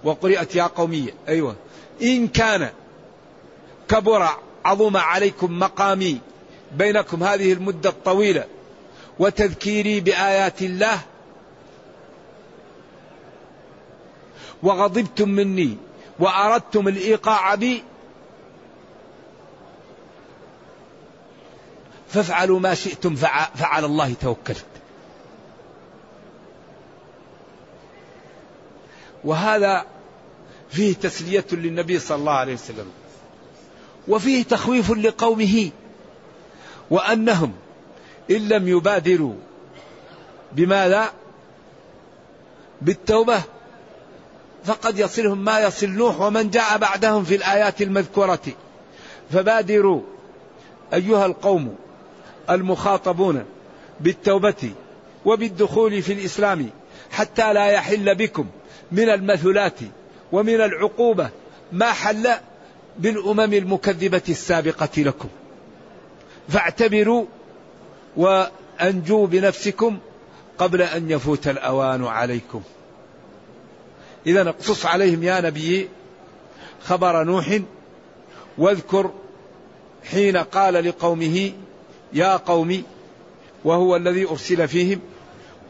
وقرئت 0.05 0.57
يا 0.57 0.65
قومي. 0.65 1.09
أيوة. 1.29 1.57
إن 2.03 2.29
كان 2.29 2.71
كبر 3.89 4.29
عظم 4.65 4.97
عليكم 4.97 5.59
مقامي 5.59 6.21
بينكم 6.73 7.23
هذه 7.23 7.53
المدة 7.53 7.91
الطويلة 7.91 8.45
وتذكيري 9.19 10.01
بآيات 10.01 10.63
الله. 10.63 11.01
وغضبتم 14.63 15.29
مني 15.29 15.77
وأردتم 16.19 16.89
الإيقاع 16.89 17.55
بي. 17.55 17.83
فافعلوا 22.09 22.61
ما 22.61 22.75
شئتم 22.75 23.17
فعلى 23.55 23.87
الله 23.87 24.15
توكلت. 24.21 24.67
وهذا 29.25 29.87
فيه 30.71 30.95
تسلية 30.95 31.45
للنبي 31.53 31.99
صلى 31.99 32.19
الله 32.19 32.33
عليه 32.33 32.55
وسلم. 32.55 32.91
وفيه 34.09 34.43
تخويف 34.43 34.91
لقومه. 34.91 35.71
وأنهم 36.91 37.53
إن 38.31 38.49
لم 38.49 38.69
يبادروا 38.69 39.35
بماذا؟ 40.53 41.13
بالتوبة. 42.83 43.43
فقد 44.65 44.99
يصلهم 44.99 45.45
ما 45.45 45.61
يصل 45.61 45.89
نوح 45.89 46.21
ومن 46.21 46.51
جاء 46.51 46.79
بعدهم 46.79 47.25
في 47.25 47.35
الآيات 47.35 47.83
المذكورة. 47.83 48.41
فبادروا 49.33 50.01
أيها 50.95 51.27
القوم 51.27 51.77
المخاطبون 52.51 53.45
بالتوبة 54.01 54.73
وبالدخول 55.25 56.03
في 56.03 56.13
الإسلام 56.13 56.71
حتى 57.11 57.53
لا 57.53 57.67
يحل 57.67 58.15
بكم 58.15 58.47
من 58.93 59.09
المثلات 59.09 59.79
ومن 60.33 60.55
العقوبة 60.55 61.31
ما 61.73 61.93
حل 61.93 62.29
بالأمم 62.99 63.53
المكذبة 63.53 64.23
السابقة 64.29 65.03
لكم. 65.03 65.29
فاعتبروا 66.49 67.25
وأنجوا 68.17 69.27
بنفسكم 69.27 69.99
قبل 70.59 70.83
أن 70.83 71.11
يفوت 71.11 71.49
الأوان 71.49 72.05
عليكم. 72.05 72.63
إذا 74.27 74.49
اقصص 74.49 74.87
عليهم 74.87 75.23
يا 75.23 75.41
نبي 75.41 75.89
خبر 76.85 77.25
نوح 77.25 77.61
واذكر 78.59 79.11
حين 80.11 80.37
قال 80.37 80.75
لقومه 80.75 81.53
يا 82.13 82.37
قوم 82.37 82.83
وهو 83.65 83.97
الذي 83.97 84.29
أرسل 84.29 84.69
فيهم 84.69 85.01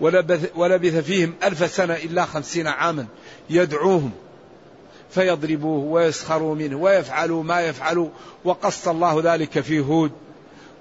ولبث, 0.00 0.50
ولبث 0.56 0.96
فيهم 1.04 1.34
ألف 1.44 1.74
سنة 1.74 1.94
إلا 1.94 2.24
خمسين 2.24 2.66
عاما 2.66 3.06
يدعوهم 3.50 4.10
فيضربوه 5.10 5.84
ويسخروا 5.84 6.54
منه 6.54 6.76
ويفعلوا 6.76 7.42
ما 7.42 7.60
يفعلوا 7.60 8.08
وقص 8.44 8.88
الله 8.88 9.20
ذلك 9.24 9.60
في 9.60 9.80
هود. 9.80 10.12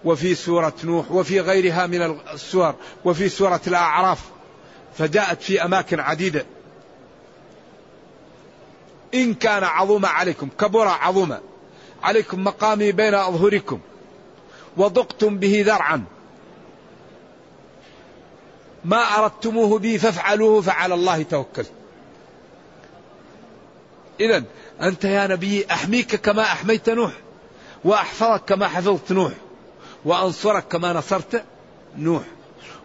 وفي 0.05 0.35
سورة 0.35 0.73
نوح 0.83 1.11
وفي 1.11 1.39
غيرها 1.39 1.87
من 1.87 2.19
السور 2.33 2.75
وفي 3.05 3.29
سورة 3.29 3.61
الأعراف 3.67 4.19
فجاءت 4.97 5.41
في 5.41 5.65
أماكن 5.65 5.99
عديدة. 5.99 6.45
إن 9.13 9.33
كان 9.33 9.63
عظوما 9.63 10.07
عليكم 10.07 10.49
كبر 10.59 10.87
عظوما 10.87 11.41
عليكم 12.03 12.43
مقامي 12.43 12.91
بين 12.91 13.13
أظهركم 13.13 13.79
وضقتم 14.77 15.37
به 15.37 15.63
ذرعا. 15.67 16.03
ما 18.85 18.97
أردتموه 18.97 19.79
بي 19.79 19.97
فافعلوه 19.97 20.61
فعلى 20.61 20.93
الله 20.93 21.23
توكلت 21.23 21.71
إذا 24.19 24.43
أنت 24.81 25.05
يا 25.05 25.27
نبي 25.27 25.65
أحميك 25.71 26.15
كما 26.15 26.41
أحميت 26.41 26.89
نوح 26.89 27.11
وأحفظك 27.83 28.41
كما 28.45 28.67
حفظت 28.67 29.11
نوح. 29.11 29.31
وأنصرك 30.05 30.67
كما 30.67 30.93
نصرت 30.93 31.43
نوح. 31.97 32.23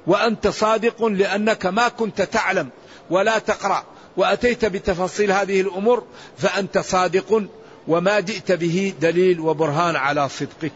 وأنت 0.06 0.48
صادق 0.48 1.04
لأنك 1.04 1.66
ما 1.66 1.88
كنت 1.88 2.22
تعلم 2.22 2.68
ولا 3.10 3.38
تقرأ 3.38 3.84
وأتيت 4.16 4.64
بتفاصيل 4.64 5.32
هذه 5.32 5.60
الأمور 5.60 6.04
فأنت 6.38 6.78
صادق 6.78 7.42
وما 7.88 8.20
جئت 8.20 8.52
به 8.52 8.94
دليل 9.00 9.40
وبرهان 9.40 9.96
على 9.96 10.28
صدقك. 10.28 10.72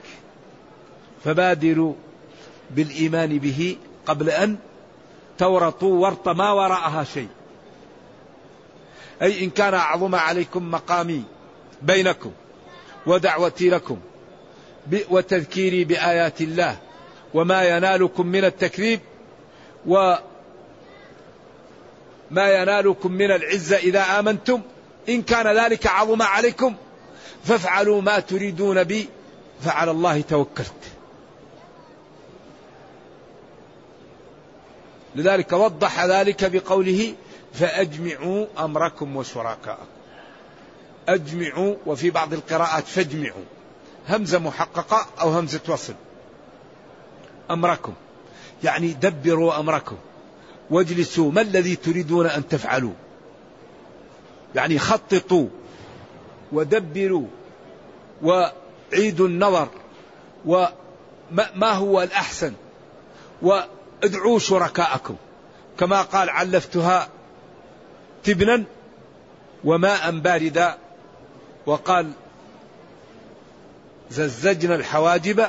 فبادروا 1.24 1.94
بالإيمان 2.70 3.38
به 3.38 3.76
قبل 4.06 4.30
أن 4.30 4.56
تورطوا 5.38 5.98
ورط 6.06 6.28
ما 6.28 6.52
وراءها 6.52 7.04
شيء. 7.04 7.28
أي 9.22 9.44
إن 9.44 9.50
كان 9.50 9.74
أعظم 9.74 10.14
عليكم 10.14 10.70
مقامي 10.70 11.22
بينكم 11.82 12.32
ودعوتي 13.06 13.70
لكم 13.70 13.98
وتذكيري 15.10 15.84
بآيات 15.84 16.40
الله 16.40 16.76
وما 17.34 17.64
ينالكم 17.64 18.26
من 18.26 18.44
التكذيب 18.44 19.00
وما 19.86 20.18
ينالكم 22.30 23.12
من 23.12 23.30
العزة 23.30 23.76
إذا 23.76 24.18
آمنتم. 24.18 24.60
إن 25.08 25.22
كان 25.22 25.56
ذلك 25.58 25.86
عظم 25.86 26.22
عليكم 26.22 26.74
فافعلوا 27.44 28.00
ما 28.02 28.18
تريدون 28.18 28.84
بي. 28.84 29.08
فعلى 29.60 29.90
الله 29.90 30.20
توكلت. 30.20 30.72
لذلك 35.16 35.52
وضح 35.52 36.04
ذلك 36.04 36.50
بقوله 36.50 37.14
فأجمعوا 37.54 38.46
أمركم 38.58 39.16
وشركاءكم. 39.16 39.86
أجمعوا 41.08 41.74
وفي 41.86 42.10
بعض 42.10 42.32
القراءات 42.32 42.84
فاجمعوا. 42.84 43.44
همزة 44.08 44.38
محققة 44.38 45.06
أو 45.20 45.30
همزة 45.30 45.60
وصل. 45.68 45.94
أمركم. 47.50 47.94
يعني 48.64 48.88
دبروا 48.88 49.60
أمركم. 49.60 49.96
واجلسوا. 50.70 51.32
ما 51.32 51.40
الذي 51.40 51.76
تريدون 51.76 52.26
أن 52.26 52.48
تفعلوا؟ 52.48 52.92
يعني 54.54 54.78
خططوا. 54.78 55.46
ودبروا. 56.52 57.26
وعيدوا 58.22 59.28
النظر. 59.28 59.68
وما 60.46 61.72
هو 61.72 62.02
الأحسن؟ 62.02 62.52
وادعوا 63.42 64.38
شركاءكم. 64.38 65.16
كما 65.78 66.02
قال 66.02 66.30
علفتها 66.30 67.08
تبنا 68.24 68.64
وماء 69.64 70.10
باردا. 70.10 70.78
وقال 71.66 72.12
ززجنا 74.12 74.74
الحواجب 74.74 75.46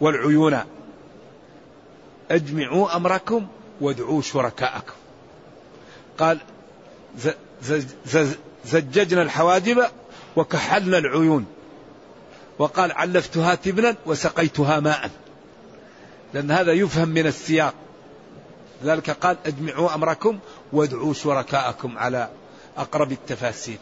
والعيون. 0.00 0.58
اجمعوا 2.30 2.96
أمركم 2.96 3.46
وادعوا 3.80 4.22
شركاءكم. 4.22 4.92
قال 6.18 6.38
زججنا 8.64 9.22
الحواجب 9.22 9.84
وكحلنا 10.36 10.98
العيون. 10.98 11.46
وقال 12.58 12.92
علفتها 12.92 13.54
تبنا 13.54 13.96
وسقيتها 14.06 14.80
ماء. 14.80 15.10
لأن 16.34 16.50
هذا 16.50 16.72
يفهم 16.72 17.08
من 17.08 17.26
السياق. 17.26 17.74
لذلك 18.82 19.10
قال 19.10 19.36
اجمعوا 19.46 19.94
أمركم 19.94 20.38
وادعوا 20.72 21.14
شركاءكم 21.14 21.98
على 21.98 22.28
أقرب 22.76 23.12
التفاسير. 23.12 23.78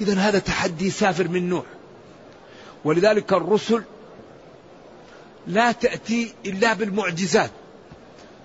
إذا 0.00 0.14
هذا 0.14 0.38
تحدي 0.38 0.90
سافر 0.90 1.28
من 1.28 1.48
نوح. 1.48 1.64
ولذلك 2.84 3.32
الرسل 3.32 3.82
لا 5.46 5.72
تأتي 5.72 6.34
إلا 6.46 6.72
بالمعجزات. 6.72 7.50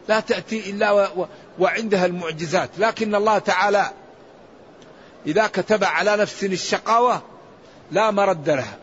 لا 0.10 0.20
تأتي 0.20 0.70
إلا 0.70 0.92
و... 0.92 1.28
وعندها 1.60 2.06
المعجزات. 2.06 2.70
لكن 2.78 3.16
الله 3.16 3.38
تعالى 3.38 3.92
إذا 5.28 5.48
كتب 5.48 5.84
على 5.84 6.18
نفس 6.18 6.44
الشقاوة 6.44 7.22
لا 7.92 8.12
مرد 8.12 8.50
لها. 8.50 8.78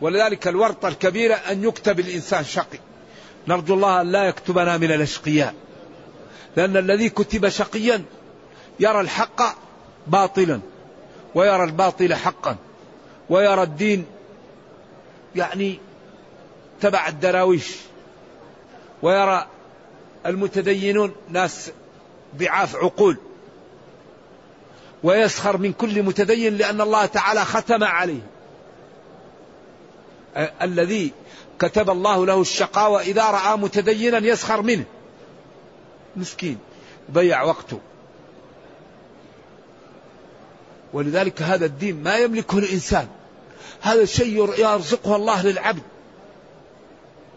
ولذلك 0.00 0.48
الورطة 0.48 0.88
الكبيرة 0.88 1.34
أن 1.34 1.64
يكتب 1.64 2.00
الإنسان 2.00 2.44
شقي. 2.44 2.78
نرجو 3.48 3.74
الله 3.74 4.00
أن 4.00 4.12
لا 4.12 4.24
يكتبنا 4.24 4.76
من 4.76 4.92
الأشقياء. 4.92 5.54
لأن 6.56 6.76
الذي 6.76 7.08
كتب 7.08 7.48
شقيا 7.48 8.04
يرى 8.80 9.00
الحق 9.00 9.56
باطلا. 10.06 10.60
ويرى 11.34 11.64
الباطل 11.64 12.14
حقا 12.14 12.56
ويرى 13.30 13.62
الدين 13.62 14.06
يعني 15.36 15.80
تبع 16.80 17.08
الدراويش 17.08 17.76
ويرى 19.02 19.46
المتدينون 20.26 21.12
ناس 21.28 21.70
ضعاف 22.36 22.76
عقول 22.76 23.16
ويسخر 25.02 25.58
من 25.58 25.72
كل 25.72 26.02
متدين 26.02 26.56
لأن 26.56 26.80
الله 26.80 27.06
تعالى 27.06 27.44
ختم 27.44 27.84
عليه. 27.84 28.20
الذي 30.62 31.12
كتب 31.58 31.90
الله 31.90 32.26
له 32.26 32.40
الشقاوة 32.40 33.00
إذا 33.00 33.30
رأى 33.30 33.56
متدينا 33.56 34.18
يسخر 34.18 34.62
منه. 34.62 34.84
مسكين 36.16 36.58
ضيع 37.12 37.42
وقته. 37.42 37.80
ولذلك 40.92 41.42
هذا 41.42 41.66
الدين 41.66 42.02
ما 42.02 42.16
يملكه 42.16 42.58
الإنسان. 42.58 43.08
هذا 43.80 44.02
الشيء 44.02 44.54
يرزقه 44.58 45.16
الله 45.16 45.42
للعبد. 45.42 45.82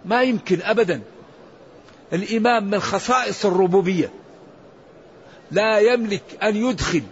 ما 0.06 0.22
يمكن 0.24 0.62
أبدا. 0.62 1.02
الإمام 2.14 2.70
من 2.70 2.80
خصائص 2.80 3.46
الربوبية. 3.46 4.12
لا 5.52 5.80
يملك 5.80 6.24
أن 6.44 6.56
يدخل 6.56 7.04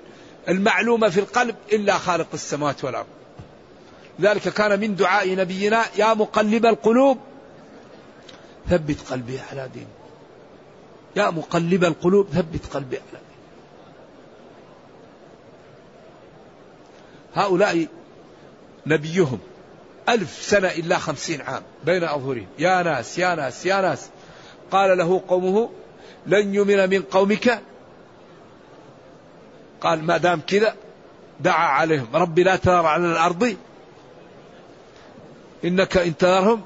المعلومة 0.50 1.10
في 1.10 1.20
القلب 1.20 1.56
إلا 1.72 1.98
خالق 1.98 2.28
السماوات 2.34 2.84
والأرض. 2.84 3.08
ذلك 4.22 4.50
كان 4.50 4.80
من 4.80 4.96
دعاء 4.96 5.36
نبينا 5.36 5.86
يا 5.98 6.14
مقلب 6.14 6.66
القلوب 6.66 7.18
ثبت 8.70 8.98
قلبي 9.10 9.40
على 9.52 9.70
دين 9.74 9.88
يا 11.16 11.30
مقلب 11.30 11.84
القلوب 11.84 12.28
ثبت 12.28 12.66
قلبي 12.74 12.98
على 12.98 13.06
دين 13.12 13.29
هؤلاء 17.34 17.88
نبيهم. 18.86 19.40
ألف 20.10 20.42
سنة 20.42 20.68
إلا 20.68 20.98
خمسين 20.98 21.42
عام 21.42 21.62
بين 21.86 22.04
أظهرهم. 22.04 22.48
يا 22.60 22.84
ناس 22.84 23.18
يا 23.18 23.36
ناس 23.36 23.66
يا 23.66 23.82
ناس. 23.82 24.10
قال 24.72 24.98
له 24.98 25.24
قومه 25.28 25.70
لن 26.28 26.56
يؤمن 26.56 26.90
من 26.90 27.02
قومك. 27.02 27.62
قال 29.82 30.04
ما 30.04 30.18
دام 30.18 30.42
كذا 30.48 30.76
دعا 31.40 31.68
عليهم. 31.68 32.08
ربي 32.14 32.44
لا 32.44 32.56
تذر 32.56 32.86
على 32.86 33.06
الأرض. 33.12 33.56
إنك 35.66 35.98
إن 35.98 36.18
تذرهم 36.18 36.62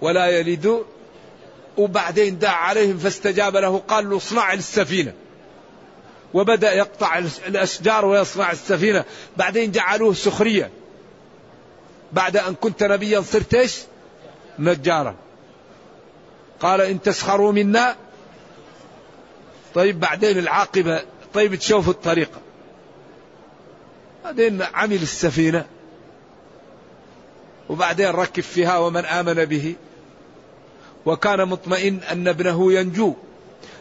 ولا 0.00 0.26
يلدوا 0.26 0.82
وبعدين 1.76 2.38
دعا 2.38 2.54
عليهم 2.54 2.98
فاستجاب 2.98 3.56
له 3.56 3.78
قال 3.78 4.10
له 4.10 4.16
اصنع 4.16 4.52
السفينة 4.52 5.12
وبدأ 6.34 6.72
يقطع 6.72 7.18
الأشجار 7.18 8.04
ويصنع 8.04 8.52
السفينة. 8.52 9.04
بعدين 9.36 9.70
جعلوه 9.70 10.14
سخرية. 10.14 10.70
بعد 12.12 12.36
أن 12.36 12.54
كنت 12.54 12.82
نبيا 12.82 13.20
صرت 13.20 13.54
إيش؟ 13.54 13.78
نجارا. 14.58 15.14
قال 16.60 16.80
إن 16.80 17.02
تسخروا 17.02 17.52
منا. 17.52 17.96
طيب 19.74 20.00
بعدين 20.00 20.38
العاقبة. 20.38 21.02
طيب 21.34 21.54
تشوفوا 21.54 21.92
الطريقة 21.92 22.40
بعدين 24.24 24.62
عمل 24.74 25.02
السفينة. 25.02 25.66
وبعدين 27.68 28.10
ركب 28.10 28.42
فيها 28.42 28.78
ومن 28.78 29.04
آمن 29.04 29.44
به. 29.44 29.74
وكان 31.06 31.48
مطمئن 31.48 32.00
أن 32.10 32.28
ابنه 32.28 32.72
ينجو. 32.72 33.14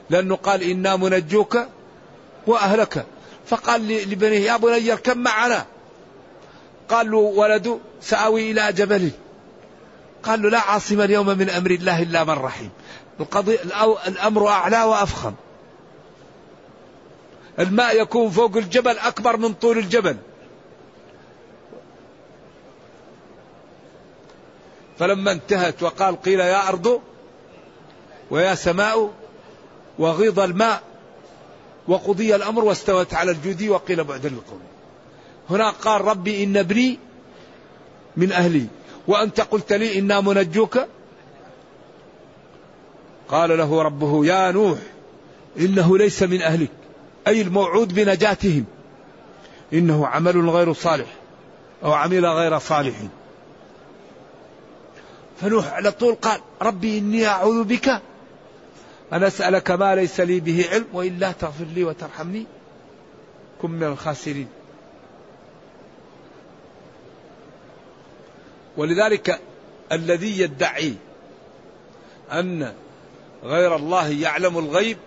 لأنه 0.09 0.35
قال 0.35 0.63
إنا 0.63 0.95
منجوك. 0.95 1.57
وأهلك. 2.47 3.05
فقال 3.45 3.87
لبنيه 3.87 4.39
يا 4.39 4.57
بني 4.57 4.91
اركب 4.91 5.17
معنا. 5.17 5.65
قال 6.89 7.11
له 7.11 7.17
ولده 7.17 7.77
سآوي 8.01 8.51
إلى 8.51 8.73
جبل. 8.73 9.11
قال 10.23 10.41
له 10.41 10.49
لا 10.49 10.59
عاصم 10.59 11.01
اليوم 11.01 11.27
من 11.27 11.49
أمر 11.49 11.71
الله 11.71 12.01
إلا 12.01 12.23
من 12.23 12.33
رحيم. 12.33 12.69
القضية 13.19 13.59
الأمر 14.07 14.47
أعلى 14.47 14.83
وأفخم. 14.83 15.33
الماء 17.59 18.01
يكون 18.01 18.29
فوق 18.29 18.57
الجبل 18.57 18.97
أكبر 18.97 19.37
من 19.37 19.53
طول 19.53 19.77
الجبل. 19.77 20.17
فلما 24.99 25.31
انتهت 25.31 25.83
وقال 25.83 26.21
قيل 26.21 26.39
يا 26.39 26.67
أرض 26.67 27.01
ويا 28.31 28.55
سماء 28.55 29.13
وغيض 29.99 30.39
الماء. 30.39 30.81
وقضي 31.87 32.35
الأمر 32.35 32.65
واستوت 32.65 33.13
على 33.13 33.31
الجودي 33.31 33.69
وقيل 33.69 34.03
بعد 34.03 34.25
للقوم 34.25 34.59
هنا 35.49 35.69
قال 35.69 36.01
ربي 36.01 36.43
إن 36.43 36.57
ابني 36.57 36.99
من 38.17 38.31
أهلي. 38.31 38.65
وأنت 39.07 39.41
قلت 39.41 39.73
لي 39.73 39.99
إنا 39.99 40.21
منجوك. 40.21 40.79
قال 43.27 43.57
له 43.57 43.81
ربه 43.81 44.25
يا 44.25 44.51
نوح 44.51 44.77
إنه 45.59 45.97
ليس 45.97 46.23
من 46.23 46.41
أهلك. 46.41 46.69
أي 47.27 47.41
الموعود 47.41 47.93
بنجاتهم. 47.93 48.65
إنه 49.73 50.07
عمل 50.07 50.49
غير 50.49 50.73
صالح 50.73 51.15
أو 51.83 51.93
عمل 51.93 52.25
غير 52.25 52.59
صالح. 52.59 52.95
فنوح 55.41 55.73
على 55.73 55.91
طول 55.91 56.15
قال 56.15 56.39
ربي 56.61 56.97
إني 56.97 57.27
أعوذ 57.27 57.63
بك 57.63 58.01
أن 59.13 59.23
أسألك 59.23 59.71
ما 59.71 59.95
ليس 59.95 60.19
لي 60.19 60.39
به 60.39 60.65
علم 60.71 60.85
وإلا 60.93 61.31
تغفر 61.31 61.65
لي 61.65 61.83
وترحمني 61.83 62.45
كن 63.61 63.71
من 63.71 63.83
الخاسرين. 63.83 64.47
ولذلك 68.77 69.41
الذي 69.91 70.39
يدعي 70.39 70.93
أن 72.31 72.73
غير 73.43 73.75
الله 73.75 74.07
يعلم 74.07 74.57
الغيب 74.57 74.97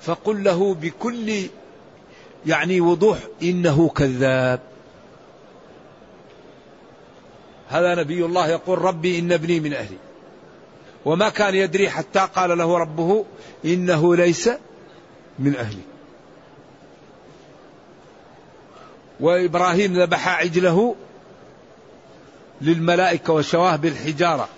فقل 0.00 0.44
له 0.44 0.74
بكل 0.74 1.46
يعني 2.46 2.80
وضوح 2.80 3.18
إنه 3.42 3.88
كذاب. 3.88 4.60
هذا 7.68 7.94
نبي 7.94 8.24
الله 8.24 8.48
يقول 8.48 8.78
ربي 8.78 9.18
إن 9.18 9.32
ابني 9.32 9.60
من 9.60 9.72
أهلي. 9.72 10.09
وما 11.04 11.28
كان 11.28 11.54
يدري 11.54 11.90
حتى 11.90 12.28
قال 12.36 12.58
له 12.58 12.78
ربه 12.78 13.24
إنه 13.64 14.16
ليس 14.16 14.50
من 15.38 15.56
أهلي. 15.56 15.82
وإبراهيم 19.20 19.92
ذبح 20.02 20.28
عجله 20.28 20.94
للملائكة 22.60 23.32
وشواه 23.32 23.76
بالحجارة 23.76 24.48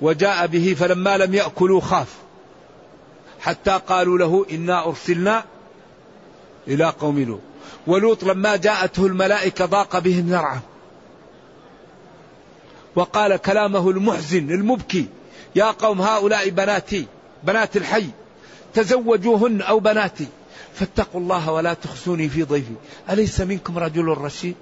وجاء 0.00 0.46
به 0.46 0.76
فلما 0.78 1.16
لم 1.16 1.34
يأكلوا 1.34 1.80
خاف 1.80 2.14
حتى 3.40 3.80
قالوا 3.88 4.18
له 4.18 4.46
إنا 4.50 4.86
أرسلنا 4.86 5.44
إلى 6.68 6.84
قوم 6.84 7.18
لوط. 7.18 7.40
ولوط 7.86 8.24
لما 8.24 8.56
جاءته 8.56 9.06
الملائكة 9.06 9.66
ضاق 9.66 9.98
بهم 9.98 10.26
ذرعا 10.26 10.60
وقال 12.96 13.36
كلامه 13.36 13.90
المحزن 13.90 14.50
المبكي 14.50 15.06
يا 15.56 15.70
قوم 15.70 16.00
هؤلاء 16.00 16.48
بناتي 16.48 17.06
بنات 17.44 17.76
الحي 17.76 18.06
تزوجوهن 18.74 19.60
أو 19.62 19.80
بناتي. 19.80 20.26
فاتقوا 20.74 21.20
الله 21.20 21.52
ولا 21.52 21.74
تخسوني 21.74 22.28
في 22.28 22.42
ضيفي. 22.42 22.74
أليس 23.10 23.40
منكم 23.40 23.78
رجل 23.78 24.04
رشيد؟ 24.04 24.54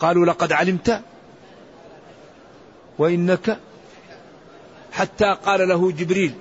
قالوا 0.00 0.26
لقد 0.26 0.52
علمت 0.52 1.02
وإنك 2.98 3.58
حتى 4.92 5.36
قال 5.44 5.68
له 5.68 5.92
جبريل 5.92 6.34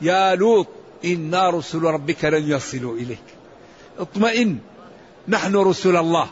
يا 0.00 0.34
لوط 0.34 0.66
إنا 1.04 1.50
رسل 1.50 1.82
ربك 1.82 2.24
لن 2.24 2.50
يصلوا 2.50 2.94
إليك. 2.94 3.24
اطمئن 3.98 4.58
نحن 5.28 5.56
رسل 5.56 5.96
الله. 5.96 6.28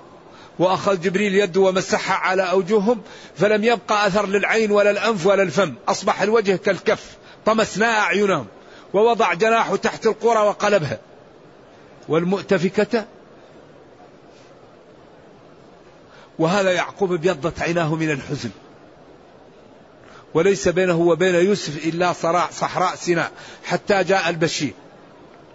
وأخذ 0.58 1.00
جبريل 1.00 1.34
يده 1.34 1.60
ومسحها 1.60 2.14
على 2.14 2.50
أوجههم 2.50 3.00
فلم 3.36 3.64
يبقى 3.64 4.06
أثر 4.06 4.26
للعين 4.26 4.70
ولا 4.70 4.90
الأنف 4.90 5.26
ولا 5.26 5.42
الفم. 5.42 5.74
أصبح 5.88 6.22
الوجه 6.22 6.56
كالكف 6.56 7.16
طمسنا 7.46 7.98
أعينهم 7.98 8.46
ووضع 8.94 9.34
جناحه 9.34 9.76
تحت 9.76 10.06
القرى 10.06 10.38
وقلبها 10.38 10.98
والمؤتفكة؟ 12.08 13.04
وهذا 16.38 16.72
يعقوب 16.72 17.12
ابيضت 17.12 17.60
عيناه 17.60 17.94
من 17.94 18.10
الحزن. 18.10 18.50
وليس 20.34 20.68
بينه 20.68 20.98
وبين 20.98 21.34
يوسف 21.34 21.86
إلا 21.86 22.12
صراع 22.12 22.50
صحراء 22.50 22.94
سيناء 22.94 23.32
حتى 23.64 24.04
جاء 24.04 24.28
البشير 24.28 24.72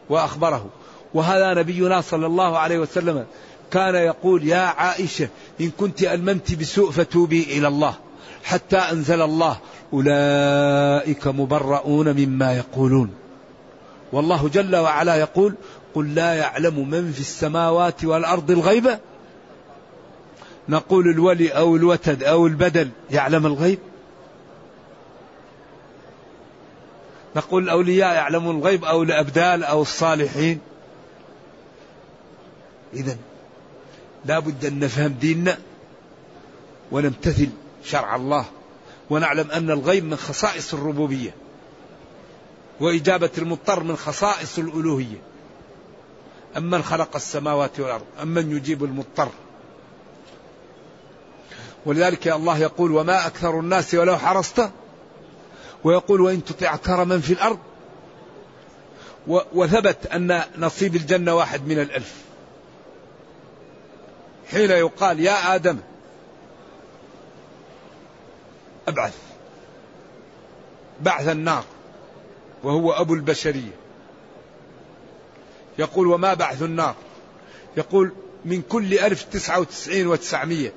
وأخبره. 0.10 0.70
وهذا 1.14 1.54
نبينا 1.54 2.02
صلى 2.02 2.26
الله 2.26 2.58
عليه 2.58 2.80
وسلم 2.80 3.26
كان 3.72 3.96
يقول 3.96 4.48
يا 4.48 4.58
عائشة 4.58 5.30
إن 5.62 5.70
كنت 5.70 6.04
ألممت 6.04 6.56
بسوء 6.56 6.92
فتوبي 6.92 7.44
إلى 7.44 7.68
الله 7.68 7.96
حتى 8.44 8.78
أنزل 8.78 9.22
الله 9.22 9.58
أولئك 9.94 11.28
مبرؤون 11.28 12.14
مما 12.14 12.58
يقولون. 12.58 13.14
والله 14.12 14.50
جل 14.50 14.76
وعلا 14.76 15.16
يقول 15.16 15.56
قل 15.94 16.16
لا 16.16 16.34
يعلم 16.34 16.90
من 16.90 17.12
في 17.12 17.20
السماوات 17.20 18.06
والأرض 18.06 18.52
الغيب. 18.52 19.00
نقول 20.70 21.10
الولي 21.10 21.50
أو 21.50 21.76
الوتد 21.76 22.24
أو 22.24 22.48
البدل 22.48 22.90
يعلم 23.12 23.46
الغيب. 23.46 23.80
نقول 27.36 27.64
الأولياء 27.64 28.14
يعلمون 28.14 28.58
الغيب 28.58 28.86
أو 28.86 29.04
الأبدال 29.04 29.64
أو 29.64 29.82
الصالحين. 29.82 30.60
إذا 32.94 33.18
لا 34.26 34.40
بد 34.40 34.66
أن 34.66 34.80
نفهم 34.80 35.14
ديننا 35.14 35.58
ونمتثل 36.92 37.50
شرع 37.84 38.16
الله 38.16 38.46
ونعلم 39.10 39.52
أن 39.52 39.72
الغيب 39.72 40.06
من 40.06 40.16
خصائص 40.16 40.74
الربوبية 40.74 41.34
وإجابة 42.80 43.30
المضطر 43.38 43.84
من 43.84 43.96
خصائص 43.96 44.60
الألوهية. 44.60 45.22
أمن 46.58 46.84
خلق 46.84 47.16
السماوات 47.16 47.80
والأرض؟ 47.80 48.06
أمن 48.22 48.58
يجيب 48.58 48.84
المضطر؟ 48.84 49.30
ولذلك 51.86 52.28
الله 52.28 52.58
يقول 52.58 52.92
وما 52.92 53.28
أكثر 53.28 53.60
الناس 53.60 53.94
ولو 53.94 54.18
حرصت 54.18 54.70
ويقول 55.84 56.22
وإن 56.22 56.46
تطع 56.46 56.74
أكثر 56.74 57.06
من 57.06 57.22
في 57.22 57.34
الأرض 57.34 57.60
وثبت 59.28 60.06
أن 60.06 60.42
نصيب 60.58 60.96
الجنة 60.96 61.36
واحد 61.36 61.68
من 61.68 61.80
الألف. 61.80 62.31
حين 64.52 64.72
يقال 64.72 65.20
يا 65.20 65.56
آدم 65.56 65.78
أبعث. 68.88 69.18
بعث 71.02 71.28
النار 71.28 71.64
وهو 72.64 72.92
أبو 72.92 73.14
البشرية. 73.14 73.72
يقول 75.80 76.08
وما 76.08 76.34
بعث 76.34 76.62
النار؟ 76.62 76.96
يقول 77.78 78.12
من 78.46 78.62
كل 78.62 79.00
ألف 79.00 79.24
تسعة 79.24 79.60
وتسعين 79.60 80.08
وتسعمية. 80.08 80.74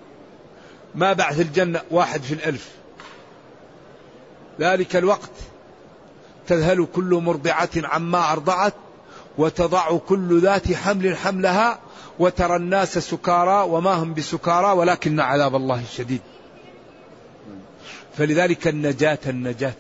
ما 0.94 1.12
بعث 1.12 1.40
الجنة؟ 1.40 1.82
واحد 1.90 2.22
في 2.22 2.34
الألف. 2.34 2.68
ذلك 4.60 4.96
الوقت 4.96 5.30
تذهل 6.46 6.86
كل 6.94 7.20
مرضعة 7.24 7.70
عما 7.76 8.32
أرضعت 8.32 8.74
وتضع 9.38 9.98
كل 9.98 10.40
ذات 10.40 10.72
حمل 10.72 11.16
حملها 11.16 11.78
وترى 12.18 12.56
الناس 12.56 12.98
سكارى 12.98 13.70
وما 13.70 13.94
هم 13.94 14.14
بسكارى 14.14 14.72
ولكن 14.72 15.20
عذاب 15.20 15.56
الله 15.56 15.84
شديد. 15.96 16.20
فلذلك 18.18 18.68
النجاة 18.68 19.18
النجاة. 19.26 19.74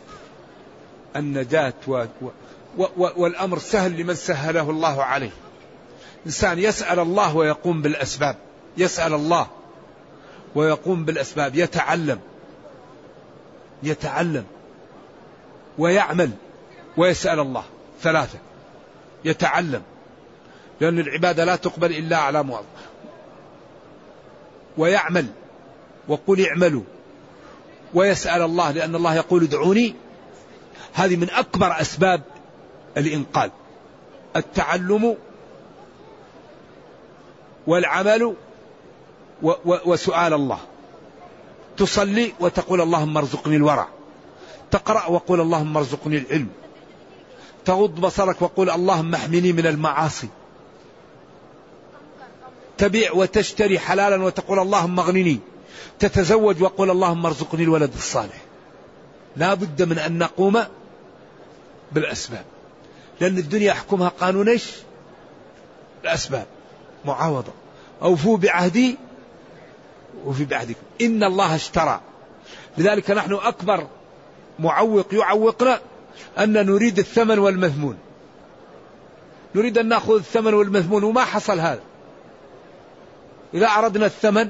النجاة 1.16 1.74
و 1.86 2.04
و 2.78 2.84
و 2.96 3.08
والأمر 3.16 3.58
سهل 3.58 4.00
لمن 4.00 4.14
سهله 4.14 4.70
الله 4.70 5.04
عليه. 5.04 5.30
إنسان 6.26 6.58
يسأل 6.58 6.98
الله 6.98 7.36
ويقوم 7.36 7.82
بالأسباب. 7.82 8.36
يسأل 8.78 9.14
الله 9.14 9.46
ويقوم 10.54 11.04
بالأسباب. 11.04 11.54
يتعلم. 11.54 12.20
يتعلم. 13.82 14.44
ويعمل. 15.78 16.30
ويسأل 16.96 17.40
الله. 17.40 17.64
ثلاثة. 18.02 18.38
يتعلم. 19.24 19.82
لأن 20.80 20.98
العبادة 20.98 21.44
لا 21.44 21.56
تقبل 21.56 21.92
إلا 21.92 22.16
على 22.16 22.42
موظف. 22.42 22.64
ويعمل. 24.78 25.26
وقل 26.08 26.46
اعملوا. 26.46 26.82
ويسأل 27.94 28.42
الله 28.42 28.70
لأن 28.70 28.94
الله 28.94 29.14
يقول 29.14 29.42
ادعوني. 29.42 29.94
هذه 30.92 31.16
من 31.16 31.30
أكبر 31.30 31.80
أسباب 31.80 32.22
الإنقاذ. 32.96 33.50
التعلم 34.36 35.16
والعمل 37.66 38.34
وسؤال 39.64 40.34
الله. 40.34 40.58
تصلي 41.76 42.32
وتقول 42.40 42.80
اللهم 42.80 43.16
ارزقني 43.16 43.56
الورع. 43.56 43.88
تقرأ 44.70 45.06
وقول 45.06 45.40
اللهم 45.40 45.76
ارزقني 45.76 46.18
العلم. 46.18 46.48
تغض 47.64 48.00
بصرك 48.00 48.42
وقول 48.42 48.70
اللهم 48.70 49.14
احمني 49.14 49.52
من 49.52 49.66
المعاصي. 49.66 50.28
تبيع 52.78 53.12
وتشتري 53.12 53.78
حلالا 53.78 54.24
وتقول 54.24 54.58
اللهم 54.58 55.00
اغنني. 55.00 55.38
تتزوج 55.98 56.62
وقول 56.62 56.90
اللهم 56.90 57.26
ارزقني 57.26 57.62
الولد 57.62 57.94
الصالح. 57.94 58.42
لا 59.36 59.54
بد 59.54 59.82
من 59.82 59.98
أن 59.98 60.18
نقوم 60.18 60.62
بالأسباب. 61.92 62.44
لأن 63.20 63.38
الدنيا 63.38 63.66
يحكمها 63.66 64.08
قانون 64.08 64.48
إيش؟ 64.48 64.70
الأسباب. 66.02 66.46
معاوضة. 67.04 67.52
أوفوا 68.02 68.36
بعهدي 68.36 68.96
وفي 70.24 70.44
بعهدكم 70.44 70.82
إن 71.00 71.24
الله 71.24 71.54
اشترى. 71.54 72.00
لذلك 72.78 73.10
نحن 73.10 73.32
أكبر 73.32 73.86
معوق 74.58 75.14
يعوقنا 75.14 75.80
أن 76.38 76.52
نريد 76.52 76.98
الثمن 76.98 77.38
والمثمون 77.38 77.98
نريد 79.54 79.78
أن 79.78 79.88
نأخذ 79.88 80.14
الثمن 80.14 80.54
والمثمون 80.54 81.04
وما 81.04 81.24
حصل 81.24 81.60
هذا؟ 81.60 81.80
إذا 83.54 83.66
أردنا 83.66 84.06
الثمن 84.06 84.48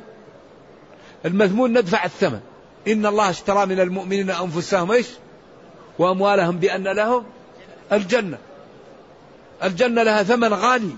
المثمون 1.24 1.78
ندفع 1.78 2.04
الثمن. 2.04 2.40
إن 2.88 3.06
الله 3.06 3.30
اشترى 3.30 3.66
من 3.66 3.80
المؤمنين 3.80 4.30
أنفسهم 4.30 4.92
إيش؟ 4.92 5.06
وأموالهم 5.98 6.58
بأن 6.58 6.82
لهم 6.82 7.24
الجنة. 7.92 8.38
الجنة 9.62 10.02
لها 10.02 10.22
ثمن 10.22 10.54
غالي. 10.54 10.96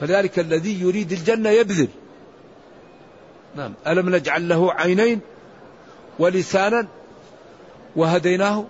فذلك 0.00 0.38
الذي 0.38 0.80
يريد 0.80 1.12
الجنة 1.12 1.50
يبذل. 1.50 1.88
نعم. 3.56 3.74
ألم 3.86 4.10
نجعل 4.16 4.48
له 4.48 4.72
عينين 4.72 5.20
ولسانا 6.18 6.86
وهديناه؟ 7.96 8.64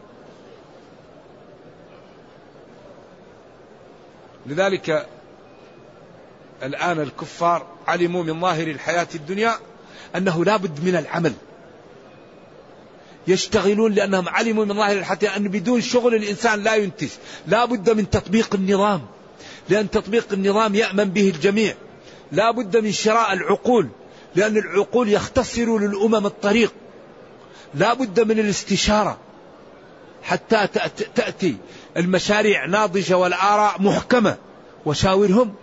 لذلك 4.46 5.06
الآن 6.62 7.00
الكفار 7.00 7.66
علموا 7.86 8.24
من 8.24 8.40
ظاهر 8.40 8.66
الحياة 8.66 9.08
الدنيا 9.14 9.54
أنه 10.16 10.44
لا 10.44 10.56
بد 10.56 10.84
من 10.84 10.96
العمل. 10.96 11.32
يشتغلون 13.28 13.92
لأنهم 13.92 14.28
علموا 14.28 14.64
من 14.64 14.74
ظاهر 14.74 14.96
الحياة 14.98 15.36
أن 15.36 15.48
بدون 15.48 15.80
شغل 15.80 16.14
الإنسان 16.14 16.62
لا 16.62 16.74
ينتج. 16.74 17.08
لا 17.46 17.64
بد 17.64 17.90
من 17.90 18.10
تطبيق 18.10 18.54
النظام. 18.54 19.02
لأن 19.68 19.90
تطبيق 19.90 20.26
النظام 20.32 20.74
يأمن 20.74 21.04
به 21.04 21.30
الجميع. 21.30 21.74
لا 22.32 22.50
بد 22.50 22.76
من 22.76 22.92
شراء 22.92 23.32
العقول. 23.32 23.88
لأن 24.34 24.56
العقول 24.56 25.08
يختصر 25.08 25.78
للأمم 25.78 26.26
الطريق. 26.26 26.72
لا 27.74 27.94
بد 27.94 28.20
من 28.20 28.38
الاستشارة. 28.38 29.18
حتى 30.22 30.68
تأتي 31.14 31.56
المشاريع 31.96 32.66
ناضجة 32.66 33.16
والآراء 33.16 33.82
محكمة. 33.82 34.36
وشاورهم. 34.86 35.54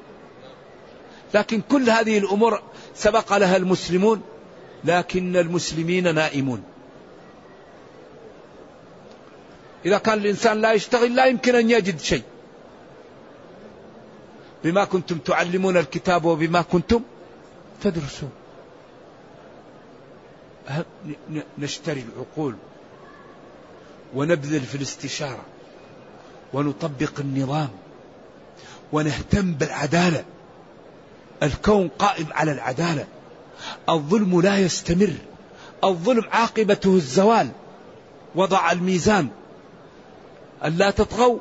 لكن 1.34 1.62
كل 1.62 1.90
هذه 1.90 2.18
الأمور 2.18 2.62
سبق 2.96 3.38
لها 3.38 3.58
المسلمون 3.58 4.22
لكن 4.84 5.38
المسلمين 5.38 6.16
نائمون. 6.16 6.64
إذا 9.86 9.98
كان 9.98 10.18
الإنسان 10.18 10.62
لا 10.62 10.74
يشتغل 10.74 11.16
لا 11.16 11.26
يمكن 11.26 11.56
أن 11.56 11.70
يجد 11.70 12.00
شيء. 12.00 12.24
بما 14.64 14.86
كنتم 14.86 15.18
تعلمون 15.18 15.78
الكتاب 15.78 16.26
وبما 16.26 16.62
كنتم 16.62 17.02
تدرسون. 17.84 18.32
نشتري 21.58 22.06
العقول 22.16 22.56
ونبذل 24.16 24.62
في 24.62 24.76
الاستشارة 24.76 25.46
ونطبق 26.54 27.20
النظام 27.20 27.70
ونهتم 28.92 29.54
بالعدالة. 29.54 30.26
الكون 31.44 31.88
قائم 31.88 32.28
على 32.32 32.52
العدالة. 32.52 33.06
الظلم 33.90 34.42
لا 34.42 34.58
يستمر. 34.58 35.14
الظلم 35.84 36.24
عاقبته 36.32 36.96
الزوال. 36.96 37.50
وضع 38.36 38.72
الميزان. 38.72 39.28
ألا 40.66 40.92
تطغوا. 40.92 41.40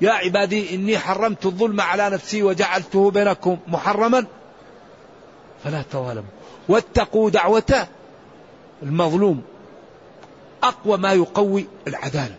يا 0.00 0.12
عبادي 0.12 0.74
إني 0.74 0.98
حرمت 0.98 1.46
الظلم 1.46 1.80
على 1.80 2.10
نفسي 2.10 2.42
وجعلته 2.42 3.10
بينكم 3.10 3.58
محرما. 3.66 4.26
فلا 5.64 5.82
تظالموا. 5.82 6.30
واتقوا 6.68 7.30
دعوة 7.30 7.88
المظلوم. 8.82 9.42
أقوى 10.62 10.98
ما 10.98 11.12
يقوي 11.12 11.66
العدالة. 11.86 12.34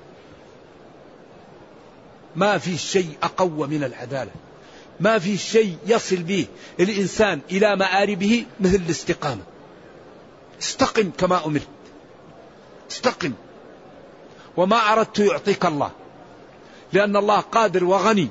ما 2.36 2.58
في 2.58 2.78
شيء 2.78 3.18
أقوى 3.24 3.68
من 3.68 3.84
العدالة. 3.84 4.32
ما 5.04 5.20
في 5.20 5.38
شيء 5.38 5.78
يصل 5.86 6.16
به 6.16 6.48
الإنسان 6.80 7.40
إلى 7.52 7.76
مآربه 7.76 8.46
مثل 8.60 8.76
الاستقامة. 8.76 9.42
استقم 10.62 11.12
كما 11.18 11.46
أمرت. 11.46 11.68
استقم. 12.92 13.34
وما 14.58 14.76
أردت 14.76 15.20
يعطيك 15.20 15.66
الله. 15.66 15.92
لأن 16.94 17.16
الله 17.18 17.40
قادر 17.40 17.84
وغني. 17.84 18.30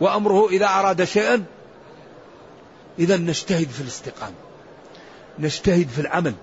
وأمره 0.00 0.48
إذا 0.48 0.66
أراد 0.66 1.04
شيئا 1.04 1.44
إذا 2.98 3.16
نجتهد 3.16 3.68
في 3.68 3.80
الاستقامة. 3.80 4.34
نجتهد 5.38 5.88
في 5.88 6.00
العمل. 6.00 6.34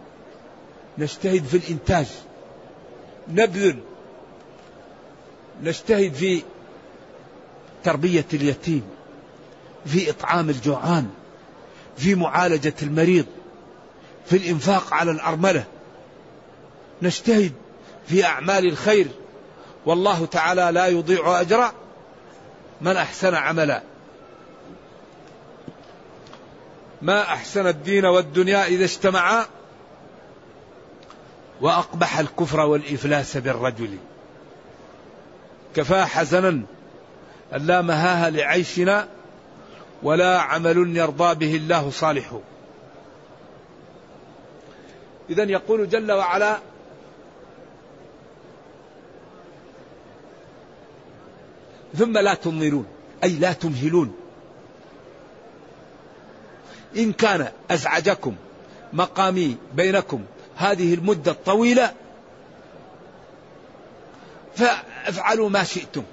نجتهد 0.98 1.46
في 1.46 1.58
الإنتاج. 1.58 2.08
نبذل. 3.28 3.80
نجتهد 5.64 6.14
في 6.14 6.44
تربية 7.84 8.26
اليتيم 8.34 8.84
في 9.86 10.10
إطعام 10.10 10.50
الجوعان 10.50 11.10
في 11.98 12.16
معالجة 12.16 12.74
المريض 12.82 13.26
في 14.26 14.38
الإنفاق 14.38 14.94
على 14.94 15.12
الأرملة. 15.12 15.64
نجتهد 17.02 17.52
في 18.08 18.26
أعمال 18.26 18.66
الخير. 18.66 19.08
والله 19.86 20.26
تعالى 20.26 20.70
لا 20.74 20.88
يضيع 20.88 21.42
أجر 21.42 21.72
من 22.82 22.98
أحسن 22.98 23.36
عملا. 23.36 23.84
ما 27.02 27.22
أحسن 27.22 27.68
الدين 27.68 28.06
والدنيا 28.06 28.66
إذا 28.66 28.84
اجتمعا؟ 28.84 29.46
وأقبح 31.62 32.20
الكفر 32.20 32.60
والإفلاس 32.60 33.38
بالرجل. 33.38 33.98
كفى 35.76 36.06
حزنا 36.06 36.62
أن 37.56 37.68
لا 37.68 37.82
مهاها 37.82 38.30
لعيشنا 38.30 39.08
ولا 40.04 40.40
عمل 40.40 40.98
يرضى 40.98 41.36
به 41.36 41.56
الله 41.56 41.90
صالح. 41.90 42.40
إذا 45.30 45.44
يقول 45.44 45.90
جل 45.90 46.12
وعلا 46.12 46.58
ثم 51.98 52.18
لا 52.18 52.34
تنظرون 52.34 52.86
أي 53.24 53.30
لا 53.30 53.54
تمهلون. 53.54 54.16
إن 56.98 57.14
كان 57.14 57.52
أزعجكم 57.72 58.36
مقامي 58.94 59.58
بينكم 59.74 60.24
هذه 60.56 60.94
المدة 60.94 61.32
الطويلة 61.32 61.94
فافعلوا 64.56 65.50
ما 65.50 65.64
شئتم. 65.64 66.04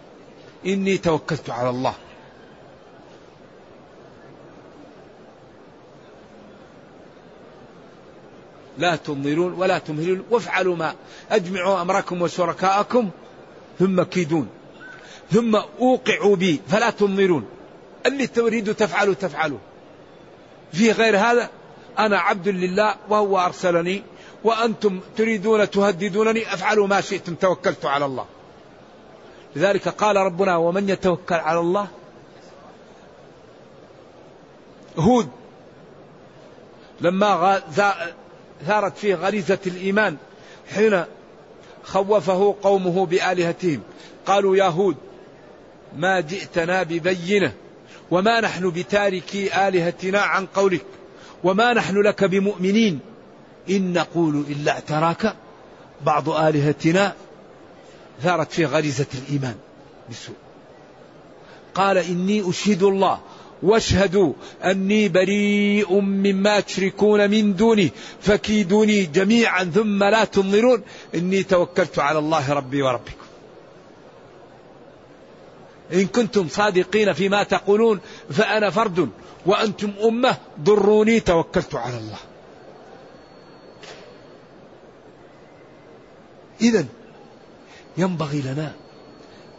إني 0.66 0.98
توكلت 0.98 1.50
على 1.50 1.70
الله. 1.70 1.94
لا 8.78 8.96
تنظرون 8.96 9.52
ولا 9.52 9.78
تمهلون 9.78 10.24
وافعلوا 10.30 10.76
ما 10.76 10.94
أجمعوا 11.30 11.80
أمركم 11.80 12.22
وشركاءكم 12.22 13.10
ثم 13.78 14.02
كيدون 14.02 14.48
ثم 15.30 15.56
أوقعوا 15.56 16.36
بي 16.36 16.60
فلا 16.68 16.90
تنظرون. 16.90 17.46
اللي 18.06 18.26
تريد 18.26 18.74
تفعلوا 18.74 19.14
تفعلوا. 19.14 19.58
في 20.72 20.92
غير 20.92 21.18
هذا 21.18 21.50
أنا 21.98 22.18
عبد 22.18 22.48
لله 22.48 22.94
وهو 23.08 23.38
أرسلني 23.38 24.02
وأنتم 24.44 25.00
تريدون 25.16 25.70
تهددونني 25.70 26.54
أفعلوا 26.54 26.86
ما 26.86 27.00
شئتم 27.00 27.34
توكلت 27.34 27.84
على 27.84 28.04
الله. 28.04 28.26
لذلك 29.56 29.88
قال 29.88 30.16
ربنا 30.16 30.56
ومن 30.56 30.88
يتوكل 30.88 31.34
على 31.34 31.60
الله؟ 31.60 31.88
هود. 34.98 35.28
لما 37.00 37.62
ثارت 38.66 38.98
فيه 38.98 39.14
غريزة 39.14 39.58
الإيمان 39.66 40.16
حين 40.74 41.04
خوفه 41.84 42.54
قومه 42.62 43.06
بآلهتهم 43.06 43.80
قالوا 44.26 44.56
يا 44.56 44.64
هود 44.64 44.96
ما 45.96 46.20
جئتنا 46.20 46.82
ببينة 46.82 47.52
وما 48.10 48.40
نحن 48.40 48.70
بتاركي 48.70 49.68
آلهتنا 49.68 50.20
عن 50.20 50.46
قولك 50.46 50.84
وما 51.44 51.72
نحن 51.72 51.96
لك 51.96 52.24
بمؤمنين 52.24 53.00
إن 53.70 53.92
نقول 53.92 54.44
إلا 54.48 54.72
اعتراك 54.72 55.34
بعض 56.02 56.28
آلهتنا 56.28 57.14
ثارت 58.22 58.52
فيه 58.52 58.66
غريزة 58.66 59.06
الإيمان 59.14 59.54
بسوء 60.10 60.36
قال 61.74 61.98
إني 61.98 62.50
أشهد 62.50 62.82
الله 62.82 63.20
واشهدوا 63.62 64.32
أني 64.64 65.08
بريء 65.08 66.00
مما 66.00 66.60
تشركون 66.60 67.30
من 67.30 67.56
دونه 67.56 67.90
فكيدوني 68.20 69.04
جميعا 69.04 69.64
ثم 69.64 70.04
لا 70.04 70.24
تنظرون 70.24 70.82
إني 71.14 71.42
توكلت 71.42 71.98
على 71.98 72.18
الله 72.18 72.52
ربي 72.52 72.82
وربكم. 72.82 73.26
إن 75.92 76.06
كنتم 76.06 76.48
صادقين 76.48 77.12
فيما 77.12 77.42
تقولون 77.42 78.00
فأنا 78.30 78.70
فرد 78.70 79.10
وأنتم 79.46 79.92
أمة 80.04 80.36
ضروني 80.60 81.20
توكلت 81.20 81.74
على 81.74 81.98
الله. 81.98 82.18
إذا 86.60 86.86
ينبغي 87.98 88.40
لنا 88.40 88.72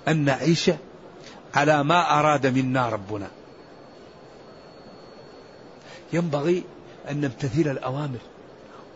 أن 0.07 0.25
نعيش 0.25 0.71
على 1.55 1.83
ما 1.83 2.19
أراد 2.19 2.47
منا 2.47 2.89
ربنا. 2.89 3.27
ينبغي 6.13 6.63
أن 7.09 7.21
نمتثل 7.21 7.71
الأوامر 7.71 8.19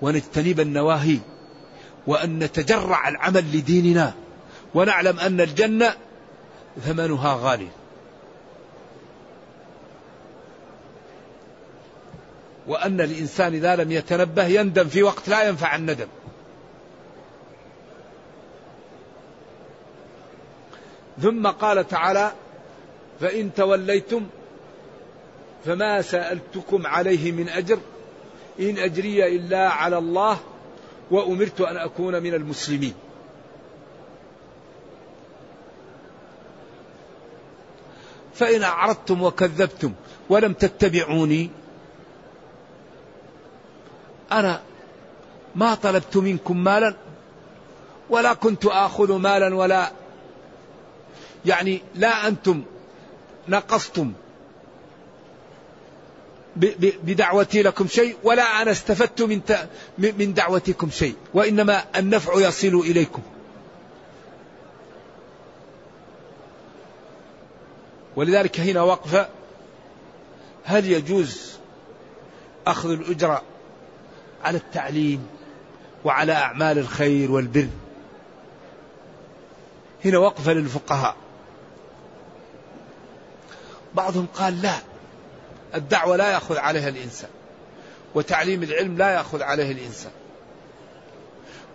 ونجتنب 0.02 0.60
النواهي 0.60 1.20
وأن 2.08 2.39
نتجرع 2.39 3.08
العمل 3.08 3.58
لديننا 3.58 4.14
ونعلم 4.74 5.20
أن 5.20 5.42
الجنة 5.42 5.94
ثمنها 6.86 7.38
غالي. 7.42 7.68
وأن 12.68 13.02
الإنسان 13.02 13.54
إذا 13.54 13.76
لم 13.76 13.92
يتنبه 13.92 14.46
يندم 14.46 14.88
في 14.88 15.04
وقت 15.04 15.30
لا 15.30 15.48
ينفع 15.48 15.76
الندم. 15.76 16.08
ثم 21.22 21.47
قال 21.47 21.88
تعالى 21.88 22.32
فإن 23.19 23.53
توليتم 23.53 24.28
فما 25.65 26.01
سألتكم 26.01 26.88
عليه 26.88 27.32
من 27.32 27.49
أجر 27.49 27.80
إن 28.59 28.78
أجري 28.78 29.36
إلا 29.36 29.69
على 29.69 29.97
الله 29.97 30.39
وأمرت 31.11 31.61
أن 31.61 31.78
أكون 31.78 32.24
من 32.24 32.34
المسلمين. 32.34 32.93
فإن 38.34 38.63
أعرضتم 38.63 39.22
وكذبتم 39.22 39.93
ولم 40.30 40.53
تتبعوني 40.53 41.49
أنا 44.32 44.61
ما 45.55 45.76
طلبت 45.76 46.17
منكم 46.17 46.63
مالا 46.63 46.95
ولا 48.09 48.34
كنت 48.34 48.65
آخذ 48.65 49.17
مالا 49.17 49.55
ولا 49.55 49.91
يعني 51.46 51.82
لا 51.96 52.28
أنتم 52.28 52.64
نقصتم 53.48 54.14
بدعوتي 57.04 57.64
لكم 57.64 57.88
شيء 57.88 58.18
ولا 58.24 58.62
أنا 58.62 58.72
استفدت 58.72 59.22
من 59.22 59.42
من 59.98 60.34
دعوتكم 60.34 60.89
شيء 60.89 61.16
وإنما 61.34 61.84
النفع 61.96 62.34
يصل 62.48 62.76
إليكم. 62.76 63.22
ولذلك 68.16 68.60
هنا 68.60 68.82
وقفة. 68.82 69.30
هل 70.64 70.92
يجوز 70.92 71.52
أخذ 72.68 72.92
الأجرة 72.92 73.42
على 74.44 74.58
التعليم 74.58 75.28
وعلى 76.06 76.34
أعمال 76.34 76.78
الخير 76.78 77.32
والبر؟ 77.32 77.68
هنا 80.06 80.18
وقفة 80.18 80.54
للفقهاء. 80.54 81.16
بعضهم 83.96 84.28
قال 84.36 84.62
لا 84.62 84.76
الدعوة 85.76 86.16
لا 86.16 86.32
يأخذ 86.32 86.58
عليها 86.58 86.89
الإنسان 86.89 87.30
وتعليم 88.16 88.64
العلم 88.64 88.98
لا 88.98 89.12
يأخذ 89.12 89.42
عليه 89.42 89.72
الإنسان. 89.72 90.12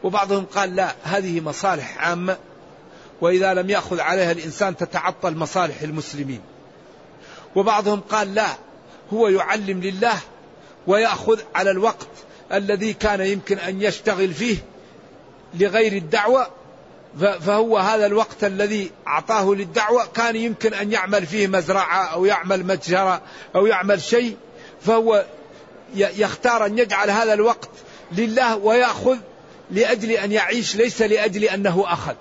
وبعضهم 0.02 0.44
قال 0.44 0.76
لا 0.76 0.94
هذه 1.02 1.40
مصالح 1.40 1.98
عامة 1.98 2.36
وإذا 3.20 3.54
لم 3.54 3.70
يأخذ 3.70 4.00
عليها 4.00 4.32
الإنسان 4.32 4.76
تتعطل 4.76 5.36
مصالح 5.36 5.82
المسلمين. 5.82 6.40
وبعضهم 7.56 8.00
قال 8.00 8.34
لا 8.34 8.48
هو 9.12 9.28
يعلم 9.28 9.80
لله 9.80 10.18
ويأخذ 10.86 11.40
على 11.54 11.70
الوقت 11.70 12.08
الذي 12.52 12.92
كان 12.92 13.20
يمكن 13.20 13.58
أن 13.58 13.82
يشتغل 13.82 14.34
فيه 14.34 14.56
لغير 15.54 15.92
الدعوة 15.92 16.46
فهو 17.18 17.78
هذا 17.78 18.06
الوقت 18.06 18.44
الذي 18.44 18.90
أعطاه 19.06 19.54
للدعوة 19.54 20.06
كان 20.14 20.36
يمكن 20.36 20.74
أن 20.74 20.92
يعمل 20.92 21.26
فيه 21.26 21.46
مزرعة 21.46 22.04
أو 22.04 22.24
يعمل 22.24 22.66
متجرة 22.66 23.22
أو 23.54 23.66
يعمل 23.66 24.02
شيء 24.02 24.36
فهو 24.82 25.24
يختار 25.94 26.66
أن 26.66 26.78
يجعل 26.78 27.10
هذا 27.10 27.32
الوقت 27.32 27.68
لله 28.12 28.56
ويأخذ 28.56 29.16
لأجل 29.70 30.10
أن 30.10 30.32
يعيش 30.32 30.76
ليس 30.76 31.02
لأجل 31.02 31.44
أنه 31.44 31.84
أخذ 31.86 32.14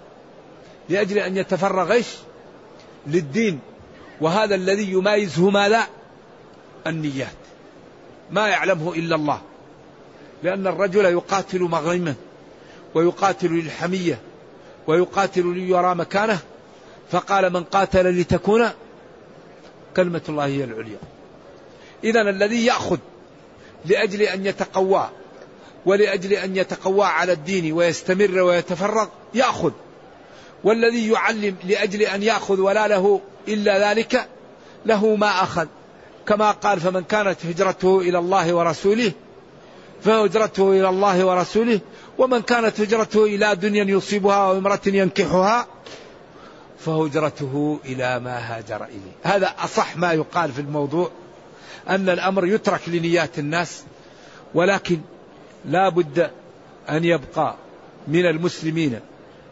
لأجل 0.90 1.18
أن 1.18 1.38
يتفرغ 1.38 1.92
إيش 1.92 2.08
للدين 3.08 3.60
وهذا 4.22 4.56
الذي 4.56 4.92
يمايزه 4.92 5.50
ما 5.50 5.70
لا 5.70 5.86
النيات. 6.88 7.28
ما 8.32 8.48
يعلمه 8.48 8.94
إلا 8.94 9.16
الله 9.16 9.42
لأن 10.44 10.68
الرجل 10.68 11.06
يقاتل 11.06 11.60
مغرما 11.60 12.16
ويقاتل 12.96 13.48
للحمية 13.48 14.20
ويقاتل 14.88 15.48
ليرى 15.48 15.96
مكانه 15.96 16.40
فقال 17.12 17.54
من 17.54 17.64
قاتل 17.64 18.20
لتكون 18.20 18.70
كلمة 19.96 20.22
الله 20.30 20.46
هي 20.46 20.64
العليا. 20.64 20.98
إذا 22.04 22.22
الذي 22.22 22.66
يأخذ 22.66 22.98
لأجل 23.86 24.22
أن 24.22 24.46
يتقوى 24.46 25.10
ولأجل 25.86 26.34
أن 26.34 26.58
يتقوى 26.58 27.06
على 27.06 27.32
الدين 27.32 27.74
ويستمر 27.74 28.40
ويتفرغ 28.40 29.08
يأخذ. 29.34 29.72
والذي 30.64 31.12
يعلم 31.12 31.56
لأجل 31.64 32.02
أن 32.02 32.24
يأخذ 32.24 32.60
ولا 32.60 32.88
له 32.88 33.22
إلا 33.48 33.92
ذلك 33.92 34.28
له 34.86 35.16
ما 35.16 35.44
أخذ. 35.44 35.68
كما 36.28 36.52
قال 36.52 36.80
فمن 36.80 37.04
كانت 37.04 37.46
هجرته 37.46 38.00
إلى 38.00 38.20
الله 38.20 38.54
ورسوله 38.54 39.12
فهجرته 40.04 40.72
إلى 40.72 40.90
الله 40.90 41.26
ورسوله 41.26 41.80
ومن 42.18 42.42
كانت 42.42 42.82
هجرته 42.82 43.24
إلى 43.26 43.56
دنيا 43.56 43.84
يصيبها 43.84 44.36
أو 44.36 44.58
امرأة 44.58 44.80
ينكحها 44.86 45.68
فهجرته 46.80 47.80
إلى 47.86 48.20
ما 48.20 48.38
هاجر 48.38 48.84
إليه. 48.84 49.36
هذا 49.36 49.56
أصح 49.60 49.98
ما 49.98 50.14
يقال 50.14 50.52
في 50.52 50.62
الموضوع 50.62 51.12
أن 51.90 52.10
الأمر 52.10 52.46
يترك 52.46 52.82
لنيات 52.90 53.40
الناس 53.40 53.84
ولكن 54.54 55.00
لا 55.66 55.90
بد 55.90 56.32
أن 56.90 57.04
يبقى 57.04 57.56
من 58.08 58.26
المسلمين 58.26 59.00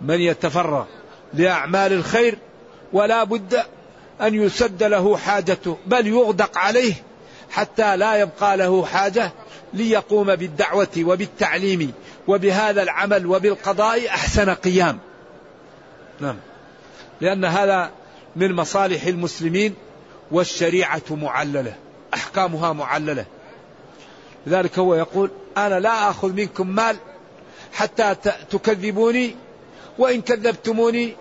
من 0.01 0.19
يتفرغ 0.21 0.85
لأعمال 1.33 1.93
الخير 1.93 2.37
ولا 2.93 3.23
بد 3.23 3.63
أن 4.21 4.33
يسد 4.35 4.83
له 4.83 5.17
حاجته 5.17 5.77
بل 5.85 6.07
يغدق 6.07 6.57
عليه 6.57 6.93
حتى 7.51 7.97
لا 7.97 8.15
يبقى 8.15 8.57
له 8.57 8.85
حاجة 8.85 9.31
ليقوم 9.73 10.35
بالدعوة 10.35 10.87
وبالتعليم 10.97 11.93
وبهذا 12.27 12.83
العمل 12.83 13.25
وبالقضاء 13.25 14.07
أحسن 14.07 14.49
قيام. 14.49 14.99
نعم. 16.19 16.35
لأن 17.21 17.45
هذا 17.45 17.91
من 18.35 18.53
مصالح 18.53 19.03
المسلمين 19.03 19.75
والشريعة 20.31 21.01
معللة 21.11 21.75
أحكامها 22.13 22.73
معللة. 22.73 23.25
لذلك 24.47 24.79
هو 24.79 24.95
يقول 24.95 25.31
أنا 25.57 25.79
لا 25.79 26.09
أخذ 26.09 26.33
منكم 26.33 26.67
مال 26.67 26.95
حتى 27.73 28.15
تكذبوني 28.49 29.35
وإن 29.97 30.21
كذبتموني 30.21 31.13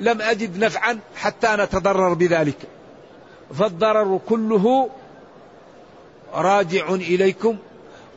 لم 0.00 0.22
أجد 0.22 0.58
نفعا 0.58 0.98
حتى 1.16 1.48
نتضرر 1.58 2.14
بذلك. 2.14 2.56
فالضرر 3.58 4.20
كله 4.28 4.90
راجع 6.34 6.88
إليكم 6.94 7.56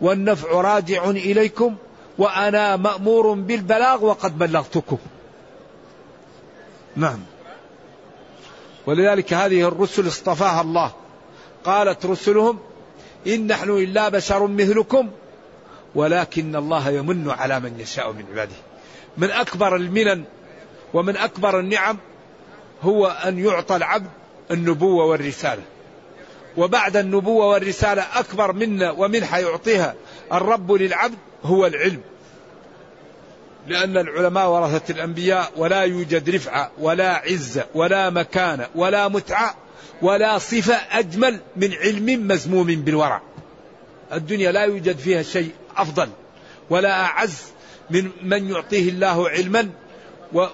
والنفع 0.01 0.51
راجع 0.51 1.09
إليكم 1.09 1.75
وأنا 2.17 2.75
مأمور 2.75 3.33
بالبلاغ 3.33 4.05
وقد 4.05 4.37
بلغتكم. 4.37 4.97
نعم. 6.95 7.19
ولذلك 8.85 9.33
هذه 9.33 9.67
الرسل 9.67 10.07
اصطفاها 10.07 10.61
الله. 10.61 10.91
قالت 11.63 12.05
رسلهم 12.05 12.59
إن 13.27 13.47
نحن 13.47 13.69
إلا 13.69 14.09
بشر 14.09 14.47
مثلكم 14.47 15.09
ولكن 15.95 16.55
الله 16.55 16.89
يمن 16.89 17.29
على 17.29 17.59
من 17.59 17.79
يشاء 17.79 18.11
من 18.11 18.25
عباده. 18.31 18.55
من 19.17 19.31
أكبر 19.31 19.75
المنن 19.75 20.23
ومن 20.93 21.17
أكبر 21.17 21.59
النعم 21.59 21.97
هو 22.81 23.07
أن 23.07 23.39
يعطى 23.45 23.75
العبد 23.75 24.09
النبوة 24.51 25.05
والرسالة. 25.05 25.63
وبعد 26.57 26.97
النبوة 26.97 27.45
والرسالة 27.47 28.19
أكبر 28.19 28.53
منا 28.53 28.91
ومنحة 28.91 29.39
يعطيها 29.39 29.95
الرب 30.33 30.71
للعبد 30.71 31.17
هو 31.43 31.65
العلم. 31.65 32.01
لأن 33.67 33.97
العلماء 33.97 34.49
ورثة 34.49 34.93
الأنبياء 34.93 35.51
ولا 35.57 35.81
يوجد 35.81 36.29
رفعة 36.29 36.71
ولا 36.79 37.13
عزة 37.13 37.65
ولا 37.75 38.09
مكانة 38.09 38.67
ولا 38.75 39.07
متعة 39.07 39.55
ولا 40.01 40.37
صفة 40.37 40.73
أجمل 40.73 41.39
من 41.55 41.73
علم 41.73 42.27
مزموم 42.27 42.67
بالورع. 42.67 43.21
الدنيا 44.13 44.51
لا 44.51 44.63
يوجد 44.63 44.97
فيها 44.97 45.23
شيء 45.23 45.51
أفضل 45.77 46.09
ولا 46.69 47.01
أعز 47.01 47.41
من 47.89 48.09
من 48.23 48.49
يعطيه 48.49 48.89
الله 48.89 49.29
علما 49.29 49.69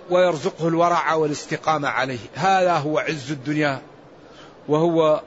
ويرزقه 0.10 0.68
الورع 0.68 1.14
والاستقامة 1.14 1.88
عليه. 1.88 2.20
هذا 2.36 2.74
هو 2.74 3.00
عز 3.00 3.32
الدنيا 3.32 3.82
وهو 4.68 5.22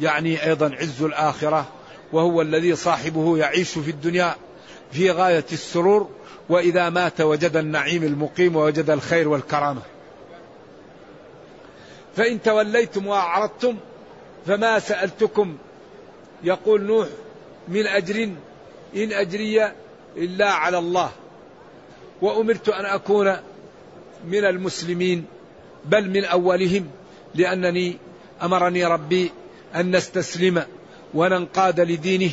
يعني 0.00 0.46
أيضا 0.46 0.74
عز 0.74 1.02
الآخرة 1.02 1.66
وهو 2.12 2.42
الذي 2.42 2.76
صاحبه 2.76 3.38
يعيش 3.38 3.78
في 3.78 3.90
الدنيا 3.90 4.36
في 4.92 5.10
غاية 5.10 5.44
السرور 5.52 6.10
وإذا 6.48 6.90
مات 6.90 7.20
وجد 7.20 7.56
النعيم 7.56 8.02
المقيم 8.02 8.56
ووجد 8.56 8.90
الخير 8.90 9.28
والكرامة. 9.28 9.82
فإن 12.16 12.42
توليتم 12.42 13.06
وأعرضتم 13.06 13.76
فما 14.46 14.78
سألتكم. 14.78 15.56
يقول 16.44 16.82
نوح 16.82 17.08
من 17.68 17.86
أجر؟ 17.86 18.30
إن 18.96 19.12
أجري 19.12 19.72
إلا 20.16 20.50
على 20.52 20.78
الله. 20.78 21.10
وأمرت 22.22 22.68
أن 22.68 22.84
أكون 22.84 23.36
من 24.26 24.44
المسلمين 24.44 25.24
بل 25.84 26.10
من 26.10 26.24
أولهم 26.24 26.90
لأنني 27.34 27.96
أمرني 28.42 28.84
ربي 28.84 29.30
أن 29.74 29.96
نستسلم 29.96 30.64
وننقاد 31.14 31.80
لدينه 31.80 32.30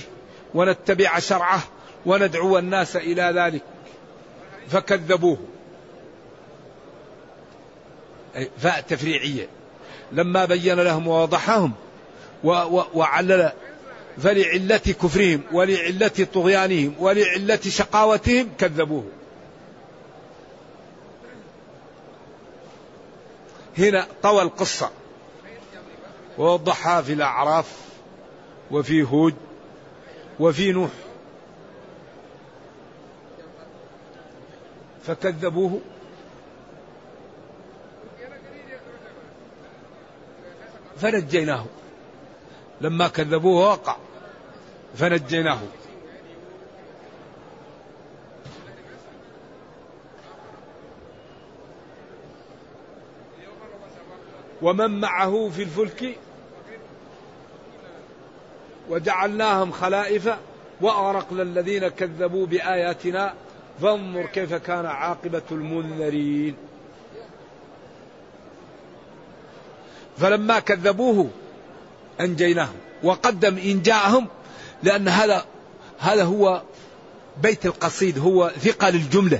ونتبع 0.53 1.19
شرعه 1.19 1.63
وندعو 2.05 2.57
الناس 2.57 2.95
إلى 2.95 3.33
ذلك. 3.35 3.61
فكذبوه. 4.69 5.37
فاء 8.57 8.81
تفريعية. 8.81 9.47
لما 10.11 10.45
بين 10.45 10.79
لهم 10.79 11.07
ووضحهم 11.07 11.73
وعلل 12.93 13.51
فلعلة 14.17 14.77
كفرهم 14.77 15.41
ولعلة 15.51 16.27
طغيانهم 16.33 16.95
ولعلة 16.99 17.59
شقاوتهم 17.61 18.49
كذبوه. 18.57 19.05
هنا 23.77 24.07
طوى 24.23 24.41
القصة. 24.41 24.89
ووضحها 26.37 27.01
في 27.01 27.13
الأعراف 27.13 27.65
وفي 28.71 29.03
هود 29.03 29.35
وفي 30.39 30.71
نوح. 30.71 30.89
فكذبوه. 35.03 35.81
فنجيناه. 40.97 41.65
لما 42.81 43.07
كذبوه 43.07 43.69
وقع. 43.69 43.97
فنجيناه. 44.95 45.59
ومن 54.61 54.99
معه 54.99 55.49
في 55.49 55.63
الفلك؟ 55.63 56.17
وجعلناهم 58.89 59.71
خلائف 59.71 60.29
وأغرقنا 60.81 61.41
الذين 61.41 61.87
كذبوا 61.87 62.45
بآياتنا 62.45 63.33
فانظر 63.81 64.25
كيف 64.25 64.53
كان 64.53 64.85
عاقبة 64.85 65.41
المنذرين. 65.51 66.55
فلما 70.17 70.59
كذبوه 70.59 71.29
أنجيناهم. 72.21 72.75
وقدم 73.03 73.57
ان 73.57 73.81
جاءهم 73.81 74.27
لأن 74.83 75.07
هذا 75.07 75.45
هذا 75.99 76.23
هو 76.23 76.61
بيت 77.43 77.65
القصيد 77.65 78.19
هو 78.19 78.51
ثقل 78.59 78.95
الجمله 78.95 79.39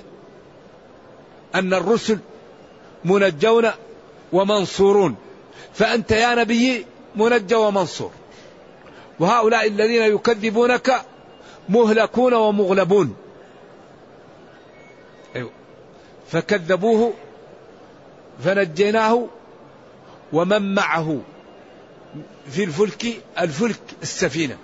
أن 1.56 1.74
الرسل 1.74 2.20
منجون 3.06 3.70
ومنصورون. 4.34 5.16
فأنت 5.74 6.12
يا 6.12 6.36
نبي 6.36 6.86
منجى 7.16 7.56
ومنصور. 7.56 8.12
وهؤلاء 9.20 9.68
الذين 9.68 10.02
يكذبونك 10.02 11.02
مهلكون 11.70 12.34
ومغلبون. 12.34 13.16
فكذبوه 16.32 17.14
فنجيناه 18.44 19.28
ومن 20.34 20.76
معه 20.76 21.22
في 22.52 22.64
الفلك 22.64 23.06
الفلك 23.40 23.82
السفينة 24.02 24.58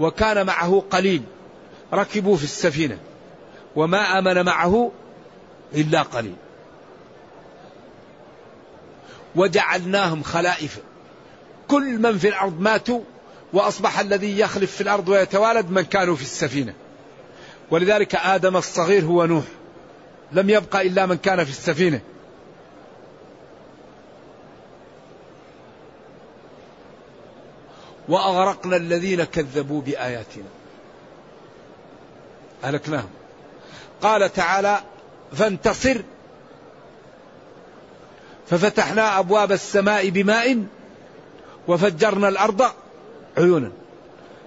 وكان 0.00 0.46
معه 0.46 0.82
قليل 0.90 1.22
ركبوا 1.92 2.36
في 2.36 2.44
السفينة 2.44 2.98
وما 3.76 4.18
آمن 4.18 4.44
معه 4.44 4.92
إلا 5.74 6.02
قليل. 6.02 6.36
وجعلناهم 9.36 10.22
خلائف 10.22 10.78
كل 11.68 11.98
من 11.98 12.18
في 12.18 12.28
الأرض 12.28 12.60
ماتوا 12.60 13.00
وأصبح 13.52 13.98
الذي 13.98 14.38
يخلف 14.38 14.74
في 14.74 14.80
الأرض 14.80 15.08
ويتوالد 15.08 15.70
من 15.70 15.82
كانوا 15.82 16.16
في 16.16 16.22
السفينة. 16.22 16.74
ولذلك 17.70 18.14
آدم 18.14 18.56
الصغير 18.56 19.04
هو 19.04 19.26
نوح. 19.26 19.44
لم 20.32 20.50
يبقى 20.50 20.86
إلا 20.86 21.06
من 21.06 21.16
كان 21.16 21.44
في 21.44 21.50
السفينة. 21.50 22.00
وأغرقنا 28.08 28.76
الذين 28.76 29.24
كذبوا 29.24 29.82
بآياتنا. 29.82 30.48
أهلكناهم. 32.64 33.08
قال 34.02 34.32
تعالى 34.32 34.80
فانتصر. 35.32 36.02
ففتحنا 38.50 39.18
أبواب 39.18 39.52
السماء 39.52 40.08
بماء 40.08 40.64
وفجرنا 41.68 42.28
الأرض 42.28 42.62
عيونا. 43.38 43.72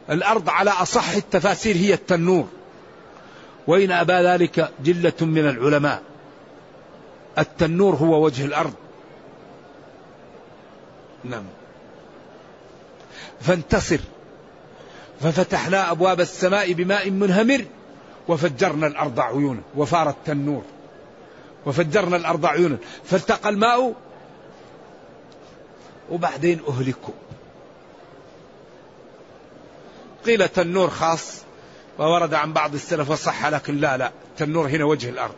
الأرض 0.09 0.49
على 0.49 0.69
أصح 0.69 1.09
التفاسير 1.09 1.75
هي 1.75 1.93
التنور. 1.93 2.47
وإن 3.67 3.91
أبى 3.91 4.13
ذلك 4.13 4.71
جلة 4.83 5.13
من 5.21 5.49
العلماء. 5.49 6.01
التنور 7.37 7.95
هو 7.95 8.25
وجه 8.25 8.45
الأرض. 8.45 8.73
نعم. 11.23 11.43
فانتصر. 13.41 13.99
ففتحنا 15.21 15.91
أبواب 15.91 16.21
السماء 16.21 16.73
بماء 16.73 17.09
منهمر 17.09 17.65
وفجرنا 18.27 18.87
الأرض 18.87 19.19
عيونا 19.19 19.61
وفار 19.75 20.09
التنور. 20.09 20.63
وفجرنا 21.65 22.17
الأرض 22.17 22.45
عيونا. 22.45 22.77
فالتقى 23.05 23.49
الماء. 23.49 23.93
وبعدين 26.11 26.59
أهلكوا. 26.67 27.13
قيل 30.25 30.47
تنور 30.47 30.89
خاص. 30.89 31.41
وورد 31.99 32.33
عن 32.33 32.53
بعض 32.53 32.73
السلف 32.73 33.09
وصح 33.09 33.45
لكن 33.45 33.77
لا 33.77 33.97
لا. 33.97 34.11
التنور 34.31 34.67
هنا 34.67 34.85
وجه 34.85 35.09
الأرض. 35.09 35.35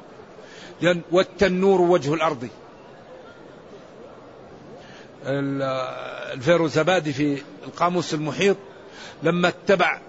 لأن 0.82 1.02
والتنور 1.12 1.82
وجه 1.82 2.14
الأرض. 2.14 2.48
الفيروزبادي 6.34 7.14
في 7.14 7.42
القاموس 7.66 8.14
المحيط 8.14 8.58
لما 9.24 9.48
اتبع 9.48 10.00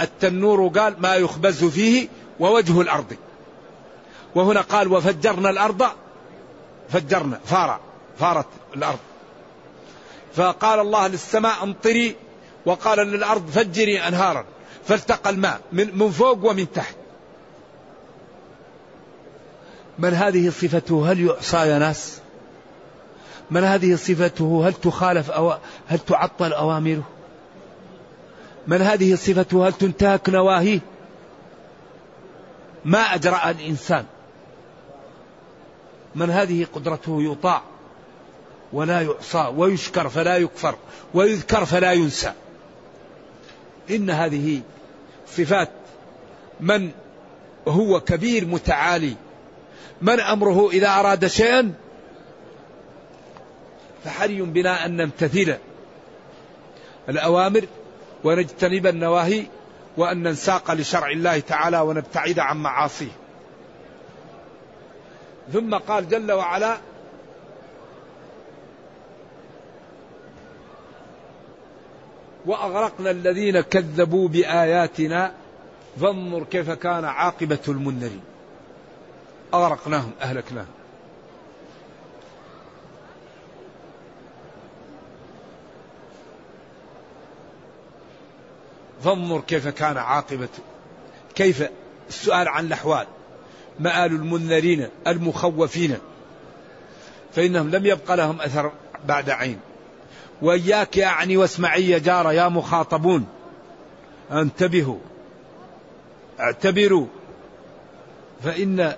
التنور 0.00 0.68
قال 0.68 0.94
ما 0.98 1.14
يخبز 1.14 1.64
فيه 1.64 2.08
ووجه 2.40 2.80
الأرض. 2.80 3.16
وهنا 4.34 4.60
قال 4.60 4.92
وفجرنا 4.92 5.50
الأرض 5.50 5.86
فجرنا 6.88 7.40
فار 7.44 7.80
فارت 8.18 8.46
الأرض. 8.76 8.98
فقال 10.36 10.80
الله 10.80 11.06
للسماء 11.06 11.62
امطري 11.62 12.16
وقال 12.66 12.98
للأرض 12.98 13.50
فجري 13.50 14.00
أنهارا. 14.00 14.44
فالتقى 14.84 15.30
الماء 15.30 15.60
من 15.72 16.10
فوق 16.10 16.50
ومن 16.50 16.72
تحت. 16.72 16.94
من 19.98 20.14
هذه 20.14 20.50
صفته؟ 20.50 21.12
هل 21.12 21.20
يعصى 21.20 21.56
يا 21.56 21.78
ناس؟ 21.78 22.20
من 23.50 23.64
هذه 23.64 23.96
صفته؟ 23.96 24.68
هل 24.68 24.72
تخالف 24.72 25.30
أو 25.30 25.54
هل 25.88 25.98
تعطل 25.98 26.52
أوامره؟ 26.52 27.02
من 28.66 28.82
هذه 28.82 29.14
صفته؟ 29.14 29.68
هل 29.68 29.72
تنتهك 29.72 30.28
نواهيه؟ 30.28 30.80
ما 32.84 32.98
أجرأ 32.98 33.50
الإنسان. 33.50 34.04
من 36.14 36.30
هذه 36.30 36.66
قدرته 36.74 37.22
يطاع 37.22 37.62
ولا 38.72 39.00
يعصى 39.00 39.52
ويشكر 39.56 40.08
فلا 40.08 40.36
يكفر 40.36 40.74
ويذكر 41.14 41.64
فلا 41.64 41.92
ينسى. 41.92 42.32
إن 43.90 44.10
هذه 44.10 44.60
صفات 45.26 45.70
من 46.60 46.90
هو 47.68 48.00
كبير 48.00 48.44
متعالي. 48.44 49.14
من 50.02 50.20
أمره 50.20 50.70
إذا 50.70 50.88
أراد 50.88 51.26
شيئا 51.26 51.72
فحري 54.04 54.42
بنا 54.42 54.86
أن 54.86 54.96
نمتثل 54.96 55.56
الأوامر 57.08 57.64
ونجتنب 58.24 58.86
النواهي 58.86 59.46
وأن 59.96 60.22
ننساق 60.22 60.72
لشرع 60.72 61.10
الله 61.10 61.40
تعالى 61.40 61.80
ونبتعد 61.80 62.38
عن 62.38 62.56
معاصيه. 62.56 63.12
ثم 65.52 65.74
قال 65.74 66.08
جل 66.08 66.32
وعلا 66.32 66.78
وأغرقنا 72.46 73.10
الذين 73.10 73.60
كذبوا 73.60 74.28
بآياتنا 74.28 75.32
فانظر 76.00 76.44
كيف 76.44 76.70
كان 76.70 77.04
عاقبة 77.04 77.58
المنذرين. 77.68 78.20
أغرقناهم 79.54 80.10
أهلكناهم. 80.22 80.66
فانظر 89.04 89.40
كيف 89.40 89.68
كان 89.68 89.96
عاقبة 89.96 90.48
كيف 91.34 91.68
السؤال 92.08 92.48
عن 92.48 92.66
الأحوال. 92.66 93.06
مآل 93.80 94.12
المنذرين 94.12 94.88
المخوفين 95.06 95.98
فإنهم 97.32 97.70
لم 97.70 97.86
يبق 97.86 98.14
لهم 98.14 98.40
أثر 98.40 98.72
بعد 99.06 99.30
عين. 99.30 99.60
وإياك 100.42 100.98
أعني 100.98 101.36
واسمعي 101.36 101.90
يا 101.90 101.98
جار 101.98 102.32
يا 102.32 102.48
مخاطبون. 102.48 103.26
انتبهوا. 104.32 104.98
اعتبروا. 106.40 107.06
فإن 108.44 108.94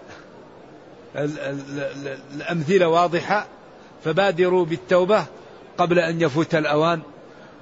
الأمثلة 2.34 2.88
واضحة. 2.88 3.46
فبادروا 4.04 4.64
بالتوبة 4.64 5.24
قبل 5.78 5.98
أن 5.98 6.20
يفوت 6.20 6.54
الأوان 6.54 7.00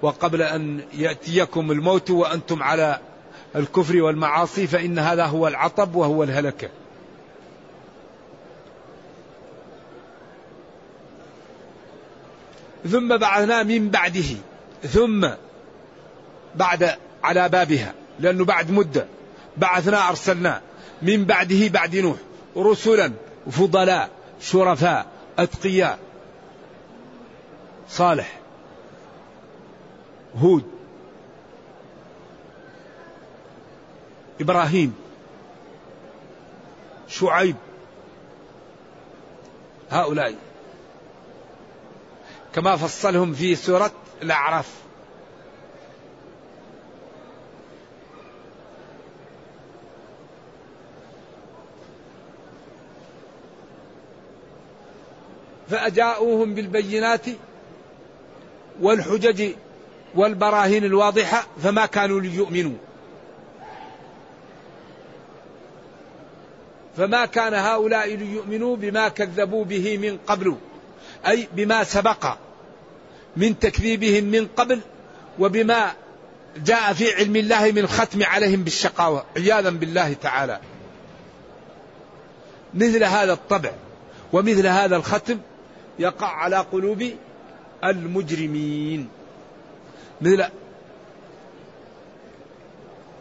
وقبل 0.03 0.43
أن 0.43 0.81
يأتيكم 0.95 1.71
الموت 1.71 2.11
وأنتم 2.11 2.63
على 2.63 2.99
الكفر 3.57 4.03
والمعاصي. 4.03 4.67
فإن 4.67 4.99
هذا 4.99 5.25
هو 5.25 5.49
العطب 5.49 5.95
وهو 5.95 6.23
الهلكة. 6.23 6.69
ثم 12.89 13.17
بعثنا 13.17 13.63
من 13.63 13.89
بعده 13.89 14.37
ثم 14.83 15.29
بعد 16.55 16.97
على 17.23 17.49
بابها 17.49 17.95
لأنه 18.21 18.45
بعد 18.45 18.71
مدة 18.71 19.07
بعثنا 19.57 20.09
أرسلنا 20.09 20.61
من 21.03 21.25
بعده 21.25 21.69
بعد 21.69 21.97
نوح 21.97 22.17
رسلا 22.57 23.13
فضلاء 23.51 24.11
شرفاء 24.41 25.07
أتقياء 25.39 25.99
صالح 27.89 28.39
هود 30.37 30.65
إبراهيم 34.41 34.95
شعيب. 37.09 37.57
هؤلاء. 39.91 40.35
كما 42.55 42.77
فصلهم 42.77 43.33
في 43.33 43.55
سورة 43.55 43.93
الأعراف. 44.23 44.69
فأجاؤوهم 55.69 56.55
بالبينات 56.55 57.27
والحجج 58.81 59.53
والبراهين 60.15 60.85
الواضحة 60.85 61.47
فما 61.63 61.87
كانوا 61.87 62.21
ليؤمنوا. 62.21 62.77
فما 66.97 67.27
كان 67.27 67.55
هؤلاء 67.55 68.15
ليؤمنوا 68.15 68.77
بما 68.77 69.09
كذبوا 69.09 69.65
به 69.65 69.99
من 69.99 70.19
قبل. 70.27 70.57
أي 71.27 71.49
بما 71.53 71.85
سبق 71.85 72.35
من 73.37 73.59
تكذيبهم 73.59 74.25
من 74.25 74.47
قبل 74.57 74.81
وبما 75.39 75.93
جاء 76.57 76.93
في 76.93 77.15
علم 77.15 77.37
الله 77.37 77.73
من 77.73 77.87
ختم 77.87 78.23
عليهم 78.23 78.65
بالشقاوة. 78.65 79.25
عياذا 79.37 79.71
بالله 79.71 80.13
تعالى. 80.13 80.61
مثل 82.75 83.05
هذا 83.05 83.33
الطبع 83.33 83.73
ومثل 84.33 84.67
هذا 84.67 84.97
الختم 84.97 85.39
يقع 85.99 86.27
على 86.27 86.57
قلوب 86.57 87.11
المجرمين. 87.85 89.09
مثل 90.21 90.45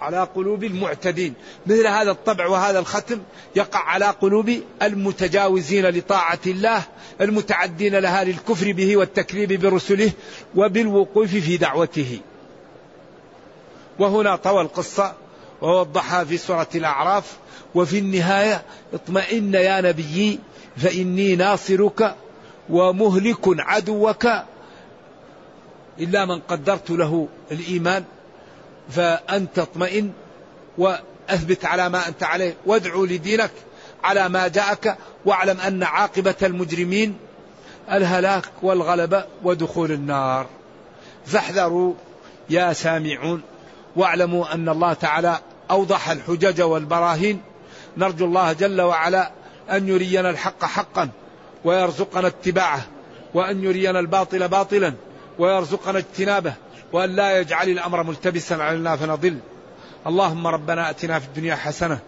على 0.02 0.24
قلوب 0.36 0.64
المعتدين. 0.64 1.34
مثل 1.68 1.88
هذا 1.88 2.12
الطبع 2.12 2.48
وهذا 2.48 2.80
الختم 2.80 3.20
يقع 3.56 3.80
على 3.80 4.06
قلوب 4.06 4.54
المتجاوزين 4.82 5.86
لطاعة 5.86 6.40
الله 6.48 6.84
المتعدين 7.22 7.96
لها 7.96 8.24
للكفر 8.24 8.72
به 8.72 8.98
والتكذيب 8.98 9.62
برسله 9.62 10.12
وبالوقوف 10.56 11.30
في 11.30 11.58
دعوته. 11.58 12.20
وهنا 14.00 14.36
طوى 14.36 14.62
القصة 14.62 15.14
ووضحها 15.62 16.24
في 16.24 16.38
سورة 16.38 16.70
الأعراف. 16.76 17.38
وفي 17.76 18.00
النهاية 18.00 18.64
اطمئن 18.94 19.54
يا 19.54 19.82
نبي 19.82 20.40
فإني 20.78 21.36
ناصرك 21.36 22.16
ومهلك 22.70 23.40
عدوك. 23.48 24.26
إلا 26.00 26.26
من 26.26 26.40
قدرت 26.40 26.90
له 26.90 27.28
الإيمان. 27.52 28.04
فأنت 28.90 29.60
اطمئن 29.60 30.12
وأثبت 30.78 31.66
على 31.66 31.90
ما 31.90 32.08
أنت 32.08 32.24
عليه. 32.24 32.56
وادعو 32.66 33.06
لدينك 33.06 33.52
على 34.04 34.30
ما 34.30 34.48
جاءك 34.48 34.98
واعلم 35.26 35.60
أن 35.60 35.84
عاقبة 35.84 36.36
المجرمين 36.44 37.18
الهلاك 37.92 38.46
والغلبة 38.62 39.26
ودخول 39.44 39.92
النار. 39.92 40.48
فاحذروا 41.26 41.94
يا 42.50 42.74
سامعون 42.74 43.42
واعلموا 43.96 44.54
أن 44.54 44.70
الله 44.70 44.94
تعالى 44.94 45.40
أوضح 45.72 46.10
الحجج 46.10 46.62
والبراهين. 46.62 47.42
نرجو 47.98 48.26
الله 48.26 48.54
جل 48.54 48.82
وعلا 48.82 49.32
أن 49.72 49.88
يرينا 49.88 50.30
الحق 50.30 50.66
حقا 50.66 51.10
ويرزقنا 51.66 52.28
اتباعه 52.28 52.82
وأن 53.34 53.64
يرينا 53.64 54.00
الباطل 54.00 54.48
باطلا 54.48 54.94
ويرزقنا 55.40 55.98
اجتنابه. 55.98 56.54
وأن 56.94 57.16
لا 57.16 57.40
يجعل 57.40 57.70
الأمر 57.70 58.04
ملتبسا 58.04 58.54
علينا 58.54 58.96
فنضل. 58.96 59.38
اللهم 60.08 60.48
ربنا 60.48 60.90
أتنا 60.90 61.20
في 61.20 61.28
الدنيا 61.28 61.56
حسنة 61.56 62.00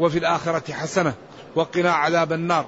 وفي 0.00 0.18
الآخرة 0.18 0.72
حسنة 0.72 1.14
وقنا 1.54 1.92
عذاب 1.92 2.32
النار. 2.32 2.66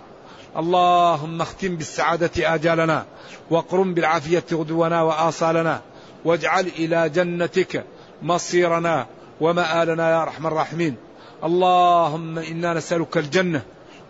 اللهم 0.57 1.41
اختم 1.41 1.77
بالسعادة 1.77 2.55
آجالنا 2.55 3.07
واقرم 3.51 3.95
بالعافية 3.95 4.45
غدونا 4.53 5.03
وآصالنا 5.03 5.81
واجعل 6.25 6.67
إلى 6.67 7.09
جنتك 7.09 7.85
مصيرنا 8.23 9.07
ومآلنا 9.41 10.11
يا 10.11 10.23
أرحم 10.23 10.47
الراحمين. 10.47 10.97
اللهم 11.45 12.39
إنا 12.39 12.75
نسألك 12.75 13.17
الجنة 13.17 13.63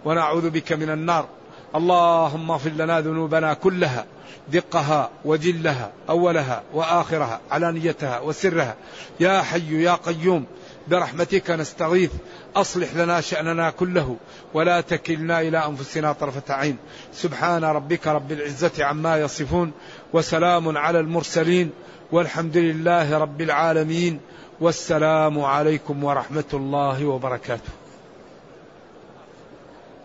ونعوذ 0.05 0.51
بك 0.51 0.73
من 0.73 0.91
النار. 0.91 1.29
اللهم 1.75 2.51
اغفر 2.51 2.71
لنا 2.71 3.01
ذنوبنا 3.01 3.55
كلها 3.55 4.05
دقها 4.49 5.11
وجلها 5.25 5.91
أولها 6.09 6.63
وآخرها 6.75 7.41
علانيتها 7.51 8.21
وسرها. 8.21 8.75
يا 9.21 9.43
حي 9.43 9.83
يا 9.83 9.95
قيوم 9.95 10.45
برحمتك 10.89 11.51
نستغيث. 11.51 12.11
أصلح 12.57 12.95
لنا 12.95 13.21
شأننا 13.21 13.71
كله 13.71 14.17
ولا 14.55 14.81
تكلنا 14.81 15.41
إلى 15.41 15.67
أنفسنا 15.67 16.13
طرفة 16.13 16.55
عين. 16.55 16.77
سبحان 17.13 17.65
ربك 17.65 18.07
رب 18.07 18.33
العزة 18.33 18.85
عما 18.85 19.21
يصفون 19.21 19.73
وسلام 20.13 20.79
على 20.79 21.01
المرسلين 21.01 21.71
والحمد 22.13 22.57
لله 22.57 23.19
رب 23.19 23.41
العالمين. 23.41 24.21
والسلام 24.61 25.41
عليكم 25.41 26.05
ورحمة 26.05 26.51
الله 26.55 27.05
وبركاته. 27.07 27.73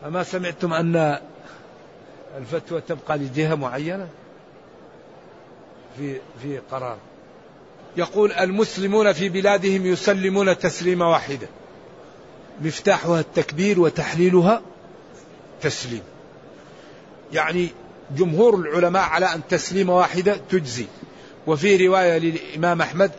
أما 0.06 0.24
سمعتم 0.24 0.74
أن 0.74 1.20
الفتوى 2.38 2.82
تبقى 2.82 3.18
لجهة 3.18 3.56
معينة 3.56 4.08
في 5.98 6.20
في 6.42 6.60
قرار. 6.72 6.98
يقول 7.98 8.32
المسلمون 8.32 9.14
في 9.14 9.30
بلادهم 9.30 9.86
يسلمون 9.86 10.58
تسليمة 10.58 11.10
واحدة 11.10 11.48
مفتاحها 12.62 13.20
التكبير 13.20 13.80
وتحليلها 13.80 14.62
تسليم. 15.62 16.02
يعني 17.34 17.70
جمهور 18.16 18.56
العلماء 18.56 19.04
على 19.04 19.26
أن 19.26 19.42
تسليمة 19.50 19.98
واحدة 19.98 20.38
تجزي. 20.50 20.86
وفي 21.48 21.88
رواية 21.88 22.18
للإمام 22.18 22.82
أحمد 22.82 23.12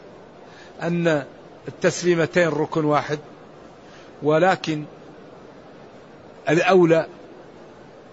أن 0.83 1.25
التسليمتين 1.69 2.49
ركن 2.49 2.85
واحد 2.85 3.19
ولكن 4.23 4.85
الأولى 6.49 7.07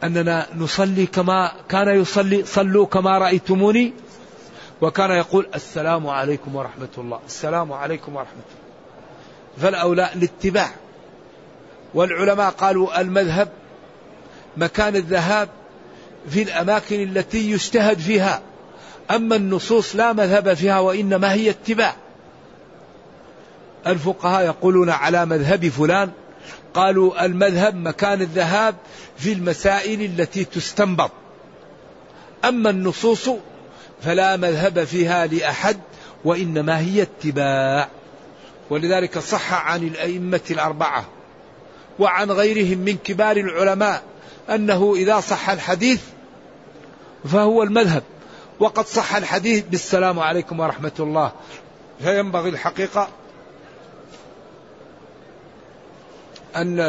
أننا 0.04 0.48
نصلي 0.56 1.06
كما 1.06 1.52
كان 1.70 2.02
يصلي 2.02 2.46
صلوا 2.46 2.86
كما 2.86 3.18
رأيتموني. 3.18 3.94
وكان 4.82 5.12
يقول 5.12 5.48
السلام 5.56 6.08
عليكم 6.08 6.56
ورحمة 6.56 6.88
الله. 6.98 7.20
السلام 7.26 7.74
عليكم 7.74 8.16
ورحمة 8.16 8.32
الله. 8.32 9.62
فالأولى 9.62 10.10
الاتباع. 10.16 10.70
والعلماء 11.94 12.50
قالوا 12.50 13.02
المذهب 13.02 13.50
مكان 14.58 14.96
الذهاب 14.96 15.50
في 16.30 16.42
الأماكن 16.42 17.04
التي 17.04 17.52
يجتهد 17.52 18.00
فيها. 18.00 18.42
أما 19.12 19.36
النصوص 19.36 19.96
لا 19.96 20.14
مذهب 20.14 20.54
فيها 20.54 20.80
وإنما 20.80 21.34
هي 21.34 21.50
اتباع. 21.50 21.96
الفقهاء 23.88 24.46
يقولون 24.46 24.90
على 24.90 25.26
مذهب 25.26 25.68
فلان 25.68 26.12
قالوا 26.74 27.26
المذهب 27.26 27.76
مكان 27.76 28.22
الذهاب 28.22 28.76
في 29.18 29.34
المسائل 29.34 30.02
التي 30.02 30.46
تستنبط. 30.46 31.12
أما 32.46 32.70
النصوص 32.70 33.30
فلا 34.02 34.38
مذهب 34.38 34.84
فيها 34.84 35.26
لأحد 35.26 35.78
وإنما 36.26 36.80
هي 36.80 37.02
اتباع. 37.02 37.90
ولذلك 38.70 39.20
صح 39.20 39.54
عن 39.54 39.84
الأئمة 39.84 40.42
الأربعة 40.52 41.06
وعن 42.00 42.32
غيرهم 42.32 42.78
من 42.78 42.98
كبار 43.04 43.38
العلماء 43.38 44.04
أنه 44.50 44.94
إذا 44.96 45.20
صح 45.20 45.50
الحديث 45.50 46.02
فهو 47.26 47.64
المذهب. 47.64 48.04
وقد 48.60 48.86
صح 48.86 49.16
الحديث 49.16 49.64
بالسلام 49.70 50.20
عليكم 50.20 50.60
ورحمة 50.60 50.92
الله. 51.00 51.32
فينبغي 52.04 52.50
الحقيقة 52.50 53.08
أن 56.56 56.80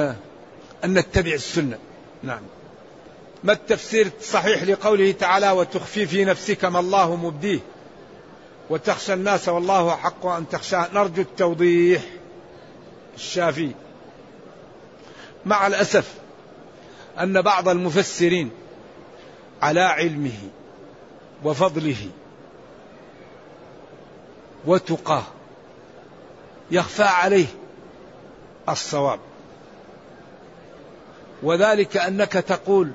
أن 0.85 0.95
نتبع 0.95 1.33
السنة. 1.33 1.79
نعم. 2.23 2.43
ما 3.45 3.53
التفسير 3.53 4.11
الصحيح 4.21 4.62
لقوله 4.62 5.12
تعالى 5.12 5.51
وتخفي 5.51 6.07
في 6.07 6.25
نفسك 6.25 6.64
ما 6.64 6.81
الله 6.81 7.17
مبديه 7.17 7.61
وتخشى 8.71 9.12
الناس 9.12 9.49
والله 9.49 9.97
حق 9.97 10.27
أن 10.27 10.49
تخشى. 10.49 10.77
نرجو 10.93 11.23
التوضيح 11.23 12.03
الشافي. 13.17 13.71
مع 15.47 15.67
الأسف 15.67 16.14
أن 17.21 17.43
بعض 17.43 17.69
المفسرين 17.69 18.51
على 19.62 19.81
علمه 19.81 20.39
وفضله 21.45 22.09
وتقاه 24.67 25.23
يخفى 26.71 27.03
عليه 27.03 27.47
الصواب. 28.69 29.21
وذلك 31.43 31.97
أنك 31.97 32.32
تقول 32.32 32.91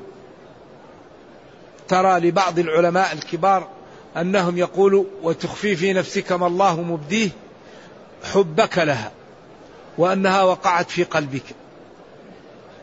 ترى 1.87 2.19
لبعض 2.19 2.59
العلماء 2.59 3.13
الكبار 3.13 3.67
أنهم 4.17 4.57
يقولوا 4.57 5.05
وتخفي 5.23 5.75
في 5.75 5.93
نفسك 5.93 6.31
ما 6.31 6.47
الله 6.47 6.81
مبديه 6.81 7.29
حبك 8.33 8.77
لها 8.77 9.11
وأنها 9.97 10.43
وقعت 10.43 10.91
في 10.91 11.03
قلبك. 11.03 11.43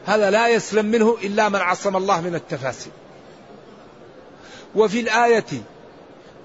هذا 0.06 0.30
لا 0.30 0.48
يسلم 0.48 0.86
منه 0.86 1.16
إلا 1.22 1.48
من 1.48 1.56
عصم 1.56 1.96
الله 1.96 2.20
من 2.20 2.34
التفاسير. 2.34 2.92
وفي 4.74 5.00
الآية 5.00 5.44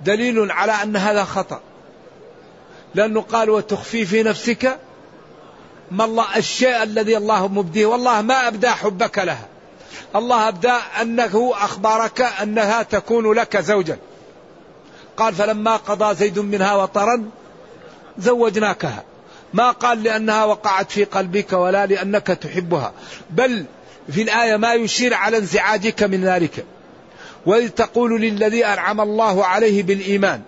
دليل 0.05 0.51
على 0.51 0.71
أن 0.71 0.95
هذا 0.95 1.23
خطأ 1.23 1.61
لأنه 2.95 3.21
قال 3.21 3.49
وتخفي 3.49 4.05
في 4.05 4.23
نفسك 4.23 4.79
ما 5.93 6.05
الله 6.05 6.37
الشيء 6.37 6.83
الذي 6.83 7.17
الله 7.17 7.47
مبديه. 7.47 7.85
والله 7.85 8.21
ما 8.21 8.47
أبدى 8.47 8.69
حبك 8.69 9.17
لها 9.17 9.47
الله 10.15 10.47
أبدى 10.47 10.73
أنه 11.01 11.53
أخبرك 11.55 12.21
أنها 12.21 12.83
تكون 12.83 13.33
لك 13.33 13.57
زوجا. 13.57 13.97
قال 15.17 15.33
فلما 15.33 15.75
قضى 15.75 16.15
زيد 16.15 16.39
منها 16.39 16.75
وطرا 16.75 17.29
زوجناكها. 18.17 19.03
ما 19.53 19.71
قال 19.71 20.03
لأنها 20.03 20.45
وقعت 20.45 20.91
في 20.91 21.03
قلبك 21.03 21.53
ولا 21.53 21.85
لأنك 21.85 22.27
تحبها. 22.27 22.93
بل 23.29 23.65
في 24.11 24.21
الآية 24.21 24.57
ما 24.57 24.73
يشير 24.73 25.13
على 25.13 25.37
انزعاجك 25.37 26.03
من 26.03 26.25
ذلك. 26.25 26.65
وإذ 27.45 27.69
تقول 27.69 28.21
للذي 28.21 28.65
أنعم 28.65 29.01
الله 29.01 29.45
عليه 29.45 29.83
بالإيمان 29.83 30.41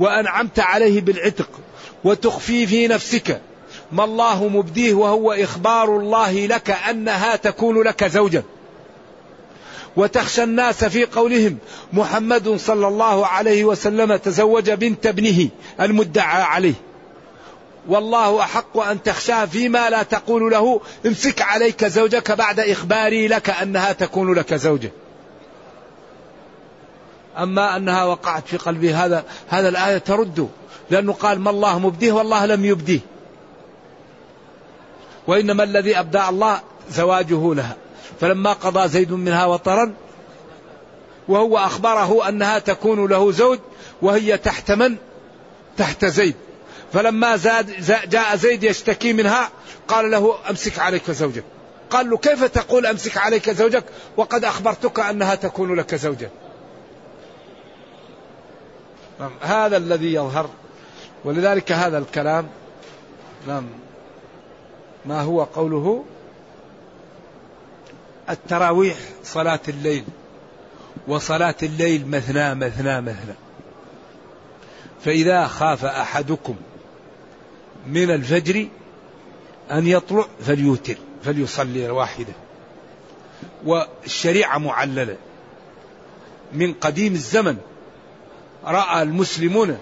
وأنعمت 0.00 0.60
عليه 0.60 1.00
بالعتق 1.00 1.48
وتخفي 2.04 2.66
في 2.66 2.88
نفسك 2.88 3.40
ما 3.92 4.04
الله 4.04 4.48
مبديه 4.48 4.94
وهو 4.94 5.32
إخبار 5.32 5.96
الله 5.96 6.46
لك 6.46 6.70
أنها 6.70 7.36
تكون 7.36 7.82
لك 7.82 8.04
زوجا. 8.04 8.42
وتخشى 9.96 10.42
الناس 10.42 10.84
في 10.84 11.04
قولهم 11.04 11.58
محمد 11.92 12.56
صلى 12.56 12.88
الله 12.88 13.26
عليه 13.26 13.64
وسلم 13.64 14.16
تزوج 14.16 14.70
بنت 14.70 15.06
ابنه 15.06 15.48
المدعى 15.80 16.42
عليه. 16.42 16.74
والله 17.88 18.40
أحق 18.40 18.78
أن 18.78 19.02
تخشاه 19.02 19.44
فيما 19.44 19.90
لا 19.90 20.02
تقول 20.02 20.52
له 20.52 20.80
امسك 21.06 21.42
عليك 21.42 21.84
زوجك 21.84 22.32
بعد 22.32 22.60
إخباري 22.60 23.28
لك 23.28 23.50
أنها 23.50 23.92
تكون 23.92 24.32
لك 24.34 24.54
زوجة. 24.54 24.90
أما 27.38 27.76
أنها 27.76 28.04
وقعت 28.04 28.48
في 28.48 28.56
قلبي 28.56 28.94
هذا 28.94 29.24
هذا 29.48 29.68
الآية 29.68 29.98
ترد 29.98 30.48
لأنه 30.90 31.12
قال 31.12 31.40
ما 31.40 31.50
الله 31.50 31.78
مبديه 31.78 32.12
والله 32.12 32.46
لم 32.46 32.64
يبديه. 32.64 33.00
وإنما 35.26 35.64
الذي 35.64 35.98
أبدى 35.98 36.20
الله 36.28 36.60
زواجه 36.90 37.54
لها. 37.54 37.76
فلما 38.20 38.52
قضى 38.52 38.88
زيد 38.88 39.12
منها 39.12 39.46
وطرا 39.46 39.94
وهو 41.28 41.58
أخبره 41.58 42.28
أنها 42.28 42.58
تكون 42.58 43.06
له 43.06 43.32
زوج 43.32 43.58
وهي 44.02 44.38
تحت 44.38 44.70
من؟ 44.70 44.96
تحت 45.76 46.04
زيد. 46.04 46.34
فلما 46.92 47.36
زاد 47.36 47.72
جاء 48.08 48.36
زيد 48.36 48.64
يشتكي 48.64 49.12
منها 49.12 49.50
قال 49.88 50.10
له 50.10 50.34
أمسك 50.50 50.78
عليك 50.78 51.10
زوجك. 51.10 51.44
قال 51.90 52.10
له 52.10 52.16
كيف 52.16 52.44
تقول 52.44 52.86
أمسك 52.86 53.16
عليك 53.16 53.50
زوجك؟ 53.50 53.84
وقد 54.16 54.44
أخبرتك 54.44 55.00
أنها 55.00 55.34
تكون 55.34 55.74
لك 55.74 55.94
زوجا 55.94 56.30
نعم 59.20 59.30
هذا 59.40 59.76
الذي 59.76 60.14
يظهر 60.14 60.50
ولذلك 61.24 61.72
هذا 61.72 61.98
الكلام 61.98 62.48
نعم. 63.48 63.66
ما 65.06 65.20
هو 65.20 65.42
قوله؟ 65.42 66.04
التراويح 68.30 68.96
صلاة 69.24 69.60
الليل 69.68 70.04
وصلاة 71.08 71.54
الليل 71.62 72.08
مثنى 72.08 72.54
مثنى 72.54 73.00
مثنى. 73.00 73.34
فإذا 75.04 75.46
خاف 75.46 75.84
أحدكم 75.84 76.56
من 77.86 78.10
الفجر 78.10 78.68
أن 79.70 79.86
يطلع 79.86 80.26
فليوتر 80.46 80.96
فليصلي 81.24 81.86
الواحدة 81.86 82.32
والشريعة 83.64 84.58
معللة. 84.58 85.16
من 86.52 86.72
قديم 86.72 87.12
الزمن 87.12 87.56
رأى 88.64 89.02
المسلمون 89.02 89.78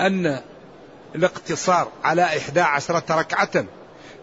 أن 0.00 0.40
الاقتصار 1.14 1.88
على 2.04 2.22
إحدى 2.22 2.60
عشرة 2.60 3.18
ركعة 3.18 3.64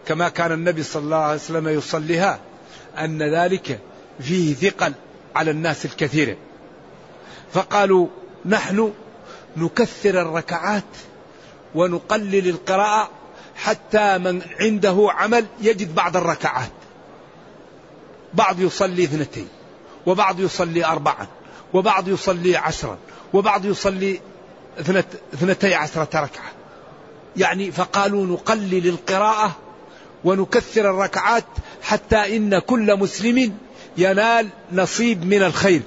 كما 0.06 0.28
كان 0.28 0.52
النبي 0.52 0.82
صلى 0.82 1.02
الله 1.02 1.16
عليه 1.16 1.34
وسلم 1.34 1.68
يصليها 1.68 2.40
أن 2.98 3.22
ذلك 3.22 3.80
فيه 4.20 4.54
ثقل 4.54 4.92
على 5.36 5.50
الناس 5.50 5.84
الكثير. 5.84 6.36
فقالوا 7.52 8.06
نحن 8.46 8.92
نكثر 9.56 10.22
الركعات 10.22 10.84
ونقلل 11.74 12.48
القراءة 12.48 13.10
حتى 13.56 14.18
من 14.18 14.42
عنده 14.60 15.08
عمل 15.10 15.46
يجد 15.60 15.94
بعض 15.94 16.16
الركعات. 16.16 16.70
بعض 18.34 18.60
يصلي 18.60 19.04
اثنتين 19.04 19.48
وبعض 20.06 20.40
يصلي 20.40 20.84
أربعا 20.84 21.26
وبعض 21.74 22.08
يصلي 22.08 22.56
عشرا 22.56 22.98
وبعض 23.32 23.64
يصلي 23.64 24.20
اثنتي 25.34 25.74
عشرة 25.74 26.20
ركعة. 26.20 26.52
يعني 27.36 27.70
فقالوا 27.72 28.26
نقلل 28.26 28.88
القراءة 28.88 29.56
ونكثر 30.24 30.90
الركعات 30.90 31.44
حتى 31.82 32.36
إن 32.36 32.58
كل 32.58 32.98
مسلم 32.98 33.56
ينال 33.96 34.48
نصيب 34.72 35.26
من 35.26 35.42
الخير. 35.42 35.82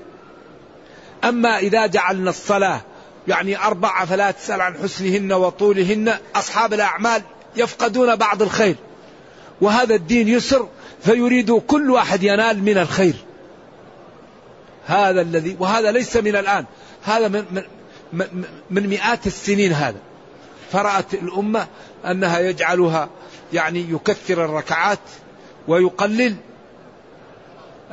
أما 1.23 1.57
إذا 1.59 1.86
جعلنا 1.86 2.29
الصلاة 2.29 2.81
يعني 3.27 3.57
أربعة 3.57 4.05
فلا 4.05 4.31
تسأل 4.31 4.61
عن 4.61 4.77
حسنهن 4.83 5.33
وطولهن 5.33 6.17
أصحاب 6.36 6.73
الأعمال 6.73 7.21
يفقدون 7.55 8.15
بعض 8.15 8.41
الخير 8.41 8.75
وهذا 9.61 9.95
الدين 9.95 10.27
يسر 10.27 10.67
فيريد 11.03 11.51
كل 11.51 11.91
واحد 11.91 12.23
ينال 12.23 12.63
من 12.63 12.77
الخير. 12.77 13.15
هذا 14.86 15.21
الذي 15.21 15.55
وهذا 15.59 15.91
ليس 15.91 16.17
من 16.17 16.36
الآن 16.36 16.65
هذا 17.03 17.27
من, 17.27 17.63
من, 18.13 18.45
من 18.69 18.88
مئات 18.88 19.27
السنين 19.27 19.73
هذا. 19.73 19.99
فرأت 20.71 21.13
الأمة 21.13 21.67
أنها 22.05 22.39
يجعلها 22.39 23.09
يعني 23.54 23.80
يكثر 23.91 24.46
الركعات 24.46 25.00
ويقلل 25.68 26.36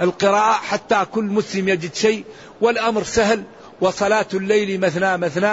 القراءة 0.00 0.52
حتى 0.52 1.04
كل 1.12 1.24
مسلم 1.24 1.68
يجد 1.68 1.94
شيء 1.94 2.24
والأمر 2.60 3.02
سهل 3.02 3.44
وصلاة 3.80 4.26
الليل 4.34 4.80
مثنى 4.80 5.16
مثنى 5.16 5.52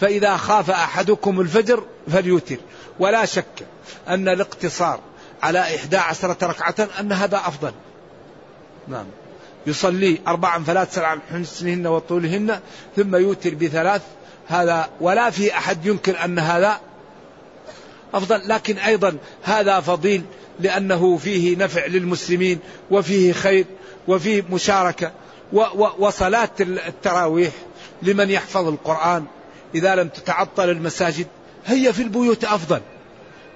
فإذا 0.00 0.36
خاف 0.36 0.70
أحدكم 0.70 1.40
الفجر 1.40 1.84
فليوتر. 2.08 2.56
ولا 2.98 3.24
شك 3.24 3.66
أن 4.08 4.28
الاقتصار 4.28 5.00
على 5.42 5.76
إحدى 5.76 5.96
عشرة 5.96 6.46
ركعة 6.46 6.88
أن 7.00 7.12
هذا 7.12 7.36
أفضل. 7.36 7.72
نعم. 8.88 9.06
يصلي 9.66 10.18
أربعا 10.26 10.64
فلا 10.64 10.84
تسأل 10.84 11.04
عن 11.04 11.20
حسنهن 11.32 11.86
وطولهن 11.86 12.60
ثم 12.96 13.16
يوتر 13.16 13.54
بثلاث 13.54 14.02
هذا 14.48 14.88
ولا 15.00 15.30
في 15.30 15.54
أحد 15.54 15.86
ينكر 15.86 16.24
أن 16.24 16.38
هذا 16.38 16.80
أفضل. 18.14 18.48
لكن 18.48 18.78
أيضا 18.78 19.16
هذا 19.42 19.80
فضيل 19.80 20.22
لأنه 20.60 21.16
فيه 21.16 21.56
نفع 21.56 21.86
للمسلمين 21.86 22.58
وفيه 22.90 23.32
خير 23.32 23.64
وفيه 24.08 24.44
مشاركة 24.50 25.12
وصلاة 25.98 26.50
التراويح 26.60 27.52
لمن 28.02 28.30
يحفظ 28.30 28.68
القرآن. 28.68 29.24
إذا 29.74 29.94
لم 29.94 30.08
تتعطل 30.08 30.70
المساجد 30.70 31.26
هي 31.66 31.92
في 31.92 32.02
البيوت 32.02 32.44
أفضل. 32.44 32.80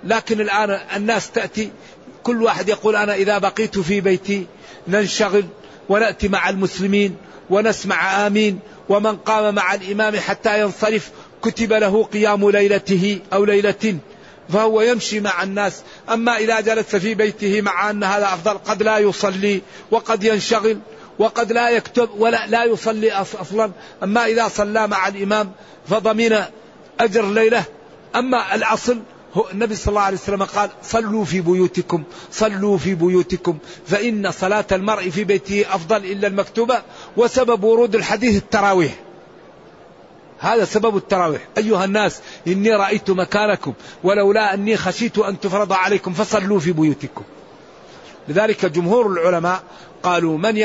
لكن 0.04 0.40
الآن 0.40 0.80
الناس 0.96 1.30
تأتي 1.30 1.70
كل 2.22 2.42
واحد 2.42 2.68
يقول 2.68 2.96
أنا 2.96 3.14
إذا 3.14 3.38
بقيت 3.38 3.78
في 3.78 4.00
بيتي 4.00 4.46
ننشغل 4.88 5.44
ونأتي 5.88 6.28
مع 6.28 6.48
المسلمين 6.48 7.16
ونسمع 7.50 8.26
آمين 8.26 8.58
ومن 8.88 9.16
قام 9.16 9.54
مع 9.54 9.74
الإمام 9.74 10.16
حتى 10.16 10.60
ينصرف 10.60 11.10
كتب 11.42 11.72
له 11.72 12.04
قيام 12.04 12.50
ليلته 12.50 13.18
أو 13.32 13.44
ليلة. 13.44 13.98
فهو 14.48 14.80
يمشي 14.80 15.20
مع 15.20 15.42
الناس. 15.42 15.82
أما 16.12 16.36
إذا 16.36 16.60
جلس 16.60 16.96
في 16.96 17.14
بيته 17.14 17.60
مع 17.60 17.90
أن 17.90 18.04
هذا 18.04 18.24
أفضل 18.24 18.58
قد 18.58 18.82
لا 18.82 18.98
يصلي 18.98 19.62
وقد 19.90 20.24
ينشغل 20.24 20.78
وقد 21.18 21.52
لا 21.52 21.70
يكتب 21.70 22.08
ولا 22.18 22.46
لا 22.46 22.64
يصلي 22.64 23.12
أصلا. 23.12 23.70
أما 24.02 24.26
إذا 24.26 24.48
صلى 24.48 24.86
مع 24.86 25.08
الإمام 25.08 25.52
فضمن 25.88 26.38
أجر 27.00 27.30
ليلة. 27.30 27.64
أما 28.16 28.54
الأصل 28.54 29.00
النبي 29.52 29.76
صلى 29.76 29.88
الله 29.88 30.00
عليه 30.00 30.16
وسلم 30.16 30.42
قال 30.42 30.70
صلوا 30.82 31.24
في 31.24 31.40
بيوتكم 31.40 32.02
صلوا 32.32 32.78
في 32.78 32.94
بيوتكم 32.94 33.58
فإن 33.86 34.30
صلاة 34.30 34.66
المرء 34.72 35.10
في 35.10 35.24
بيته 35.24 35.64
أفضل 35.70 35.96
إلا 35.96 36.28
المكتوبة. 36.28 36.82
وسبب 37.16 37.64
ورود 37.64 37.94
الحديث 37.94 38.36
التراويح. 38.36 39.03
هذا 40.38 40.64
سبب 40.64 40.96
التراويح. 40.96 41.40
أيها 41.58 41.84
الناس 41.84 42.20
إني 42.46 42.70
رأيت 42.70 43.10
مكانكم 43.10 43.72
ولولا 44.04 44.54
أني 44.54 44.76
خشيت 44.76 45.18
أن 45.18 45.40
تفرض 45.40 45.72
عليكم 45.72 46.12
فصلوا 46.12 46.60
في 46.60 46.72
بيوتكم. 46.72 47.22
لذلك 48.28 48.66
جمهور 48.66 49.12
العلماء 49.12 49.62
قالوا 50.02 50.38
من 50.38 50.56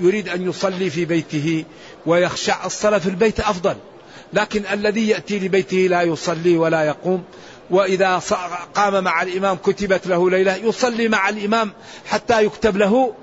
يريد 0.00 0.28
أن 0.28 0.48
يصلي 0.48 0.90
في 0.90 1.04
بيته 1.04 1.64
ويخشع 2.06 2.66
الصلاة 2.66 2.98
في 2.98 3.08
البيت 3.08 3.40
أفضل؟ 3.40 3.76
لكن 4.32 4.62
الذي 4.72 5.08
يأتي 5.08 5.38
لبيته 5.38 5.76
لا 5.76 6.02
يصلي 6.02 6.56
ولا 6.56 6.82
يقوم. 6.82 7.24
وإذا 7.70 8.20
قام 8.74 9.04
مع 9.04 9.22
الإمام 9.22 9.56
كتبت 9.56 10.06
له 10.06 10.30
ليلة 10.30 10.54
يصلي 10.56 11.08
مع 11.08 11.28
الإمام 11.28 11.72
حتى 12.06 12.44
يكتب 12.44 12.76
له 12.76 13.14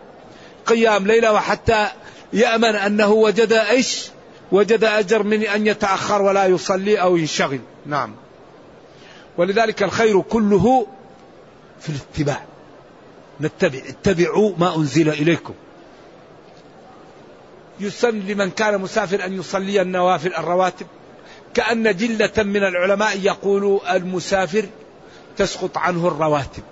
قيام 0.66 1.08
ليلة 1.08 1.34
وحتى 1.34 1.88
يأمن 2.34 2.76
أنه 2.76 3.12
وجد 3.12 3.54
إيش؟ 3.54 4.12
وجد 4.54 4.84
أجر 4.84 5.24
من 5.24 5.41
أن 5.43 5.68
يتأخر 5.68 6.22
ولا 6.22 6.45
يصلي 6.45 7.01
أو 7.01 7.18
ينشغل. 7.18 7.60
نعم. 7.86 8.16
ولذلك 9.38 9.84
الخير 9.84 10.22
كله 10.22 10.88
في 11.80 11.89
الاتباع. 11.89 12.43
نتبع 13.41 13.80
اتبعوا 13.88 14.51
ما 14.58 14.76
أنزل 14.76 15.10
إليكم. 15.10 15.54
يسن 17.80 18.20
لمن 18.20 18.51
كان 18.51 18.82
مسافر 18.82 19.26
أن 19.26 19.39
يصلي 19.39 19.82
النوافل 19.82 20.34
الرواتب. 20.34 20.88
كأن 21.54 21.95
جلة 21.95 22.43
من 22.43 22.64
العلماء 22.64 23.20
يقولوا 23.20 23.95
المسافر 23.95 24.66
تسقط 25.38 25.78
عنه 25.78 26.08
الرواتب. 26.08 26.64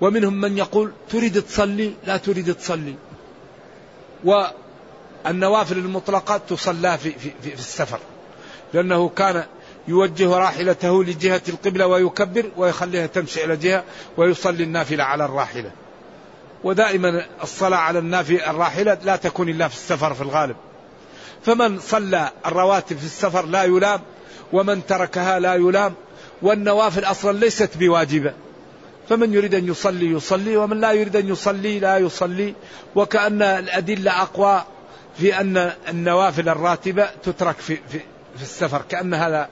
ومنهم 0.00 0.40
من 0.40 0.58
يقول 0.58 0.92
تريد 1.10 1.42
تصلي 1.42 1.94
لا 2.06 2.16
تريد 2.16 2.54
تصلي. 2.54 2.94
والنوافل 5.26 5.78
المطلقة 5.78 6.36
تصلى 6.36 6.98
في, 6.98 7.12
في, 7.12 7.30
في 7.42 7.54
السفر. 7.54 7.98
لأنه 8.74 9.08
كان 9.08 9.44
يوجه 9.88 10.36
راحلته 10.36 11.04
لجهة 11.04 11.42
القبلة 11.48 11.86
ويكبر 11.86 12.50
ويخليها 12.56 13.06
تمشي 13.06 13.44
إلى 13.44 13.56
جهة 13.56 13.84
ويصلي 14.16 14.64
النافلة 14.64 15.04
على 15.04 15.24
الراحلة. 15.24 15.70
ودائما 16.64 17.26
الصلاة 17.42 17.78
على 17.78 17.98
النافلة 17.98 18.50
الراحلة 18.50 18.98
لا 19.04 19.16
تكون 19.16 19.48
إلا 19.48 19.68
في 19.68 19.74
السفر 19.74 20.14
في 20.14 20.20
الغالب. 20.20 20.56
فمن 21.42 21.78
صلى 21.78 22.30
الرواتب 22.46 22.96
في 22.98 23.04
السفر 23.04 23.46
لا 23.46 23.64
يلام 23.64 24.00
ومن 24.52 24.86
تركها 24.86 25.38
لا 25.38 25.54
يلام 25.54 25.94
والنوافل 26.42 27.04
أصلا 27.04 27.38
ليست 27.38 27.76
بواجبة. 27.76 28.32
فمن 29.08 29.34
يريد 29.34 29.54
أن 29.54 29.68
يصلي 29.68 30.06
يصلي 30.06 30.56
ومن 30.56 30.80
لا 30.80 30.92
يريد 30.92 31.16
أن 31.16 31.28
يصلي 31.28 31.78
لا 31.78 31.98
يصلي. 31.98 32.54
وكأن 32.94 33.42
الأدلة 33.42 34.22
أقوى 34.22 34.64
في 35.16 35.40
أن 35.40 35.72
النوافل 35.88 36.48
الراتبة 36.48 37.08
تترك 37.22 37.56
في, 37.56 37.76
في, 37.76 37.98
في 38.36 38.42
السفر 38.42 38.82
كأن 38.88 39.14
هذا 39.14 39.48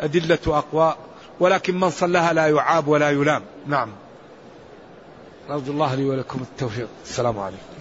أدلة 0.00 0.38
أقوى 0.46 0.96
ولكن 1.40 1.80
من 1.80 1.90
صلاها 1.90 2.32
لا 2.32 2.46
يعاب 2.46 2.88
ولا 2.88 3.10
يلام. 3.10 3.42
نعم. 3.66 3.88
نرجو 5.50 5.72
الله 5.72 5.94
لي 5.94 6.04
ولكم 6.04 6.40
التوفيق. 6.42 6.88
السلام 7.04 7.38
عليكم. 7.38 7.75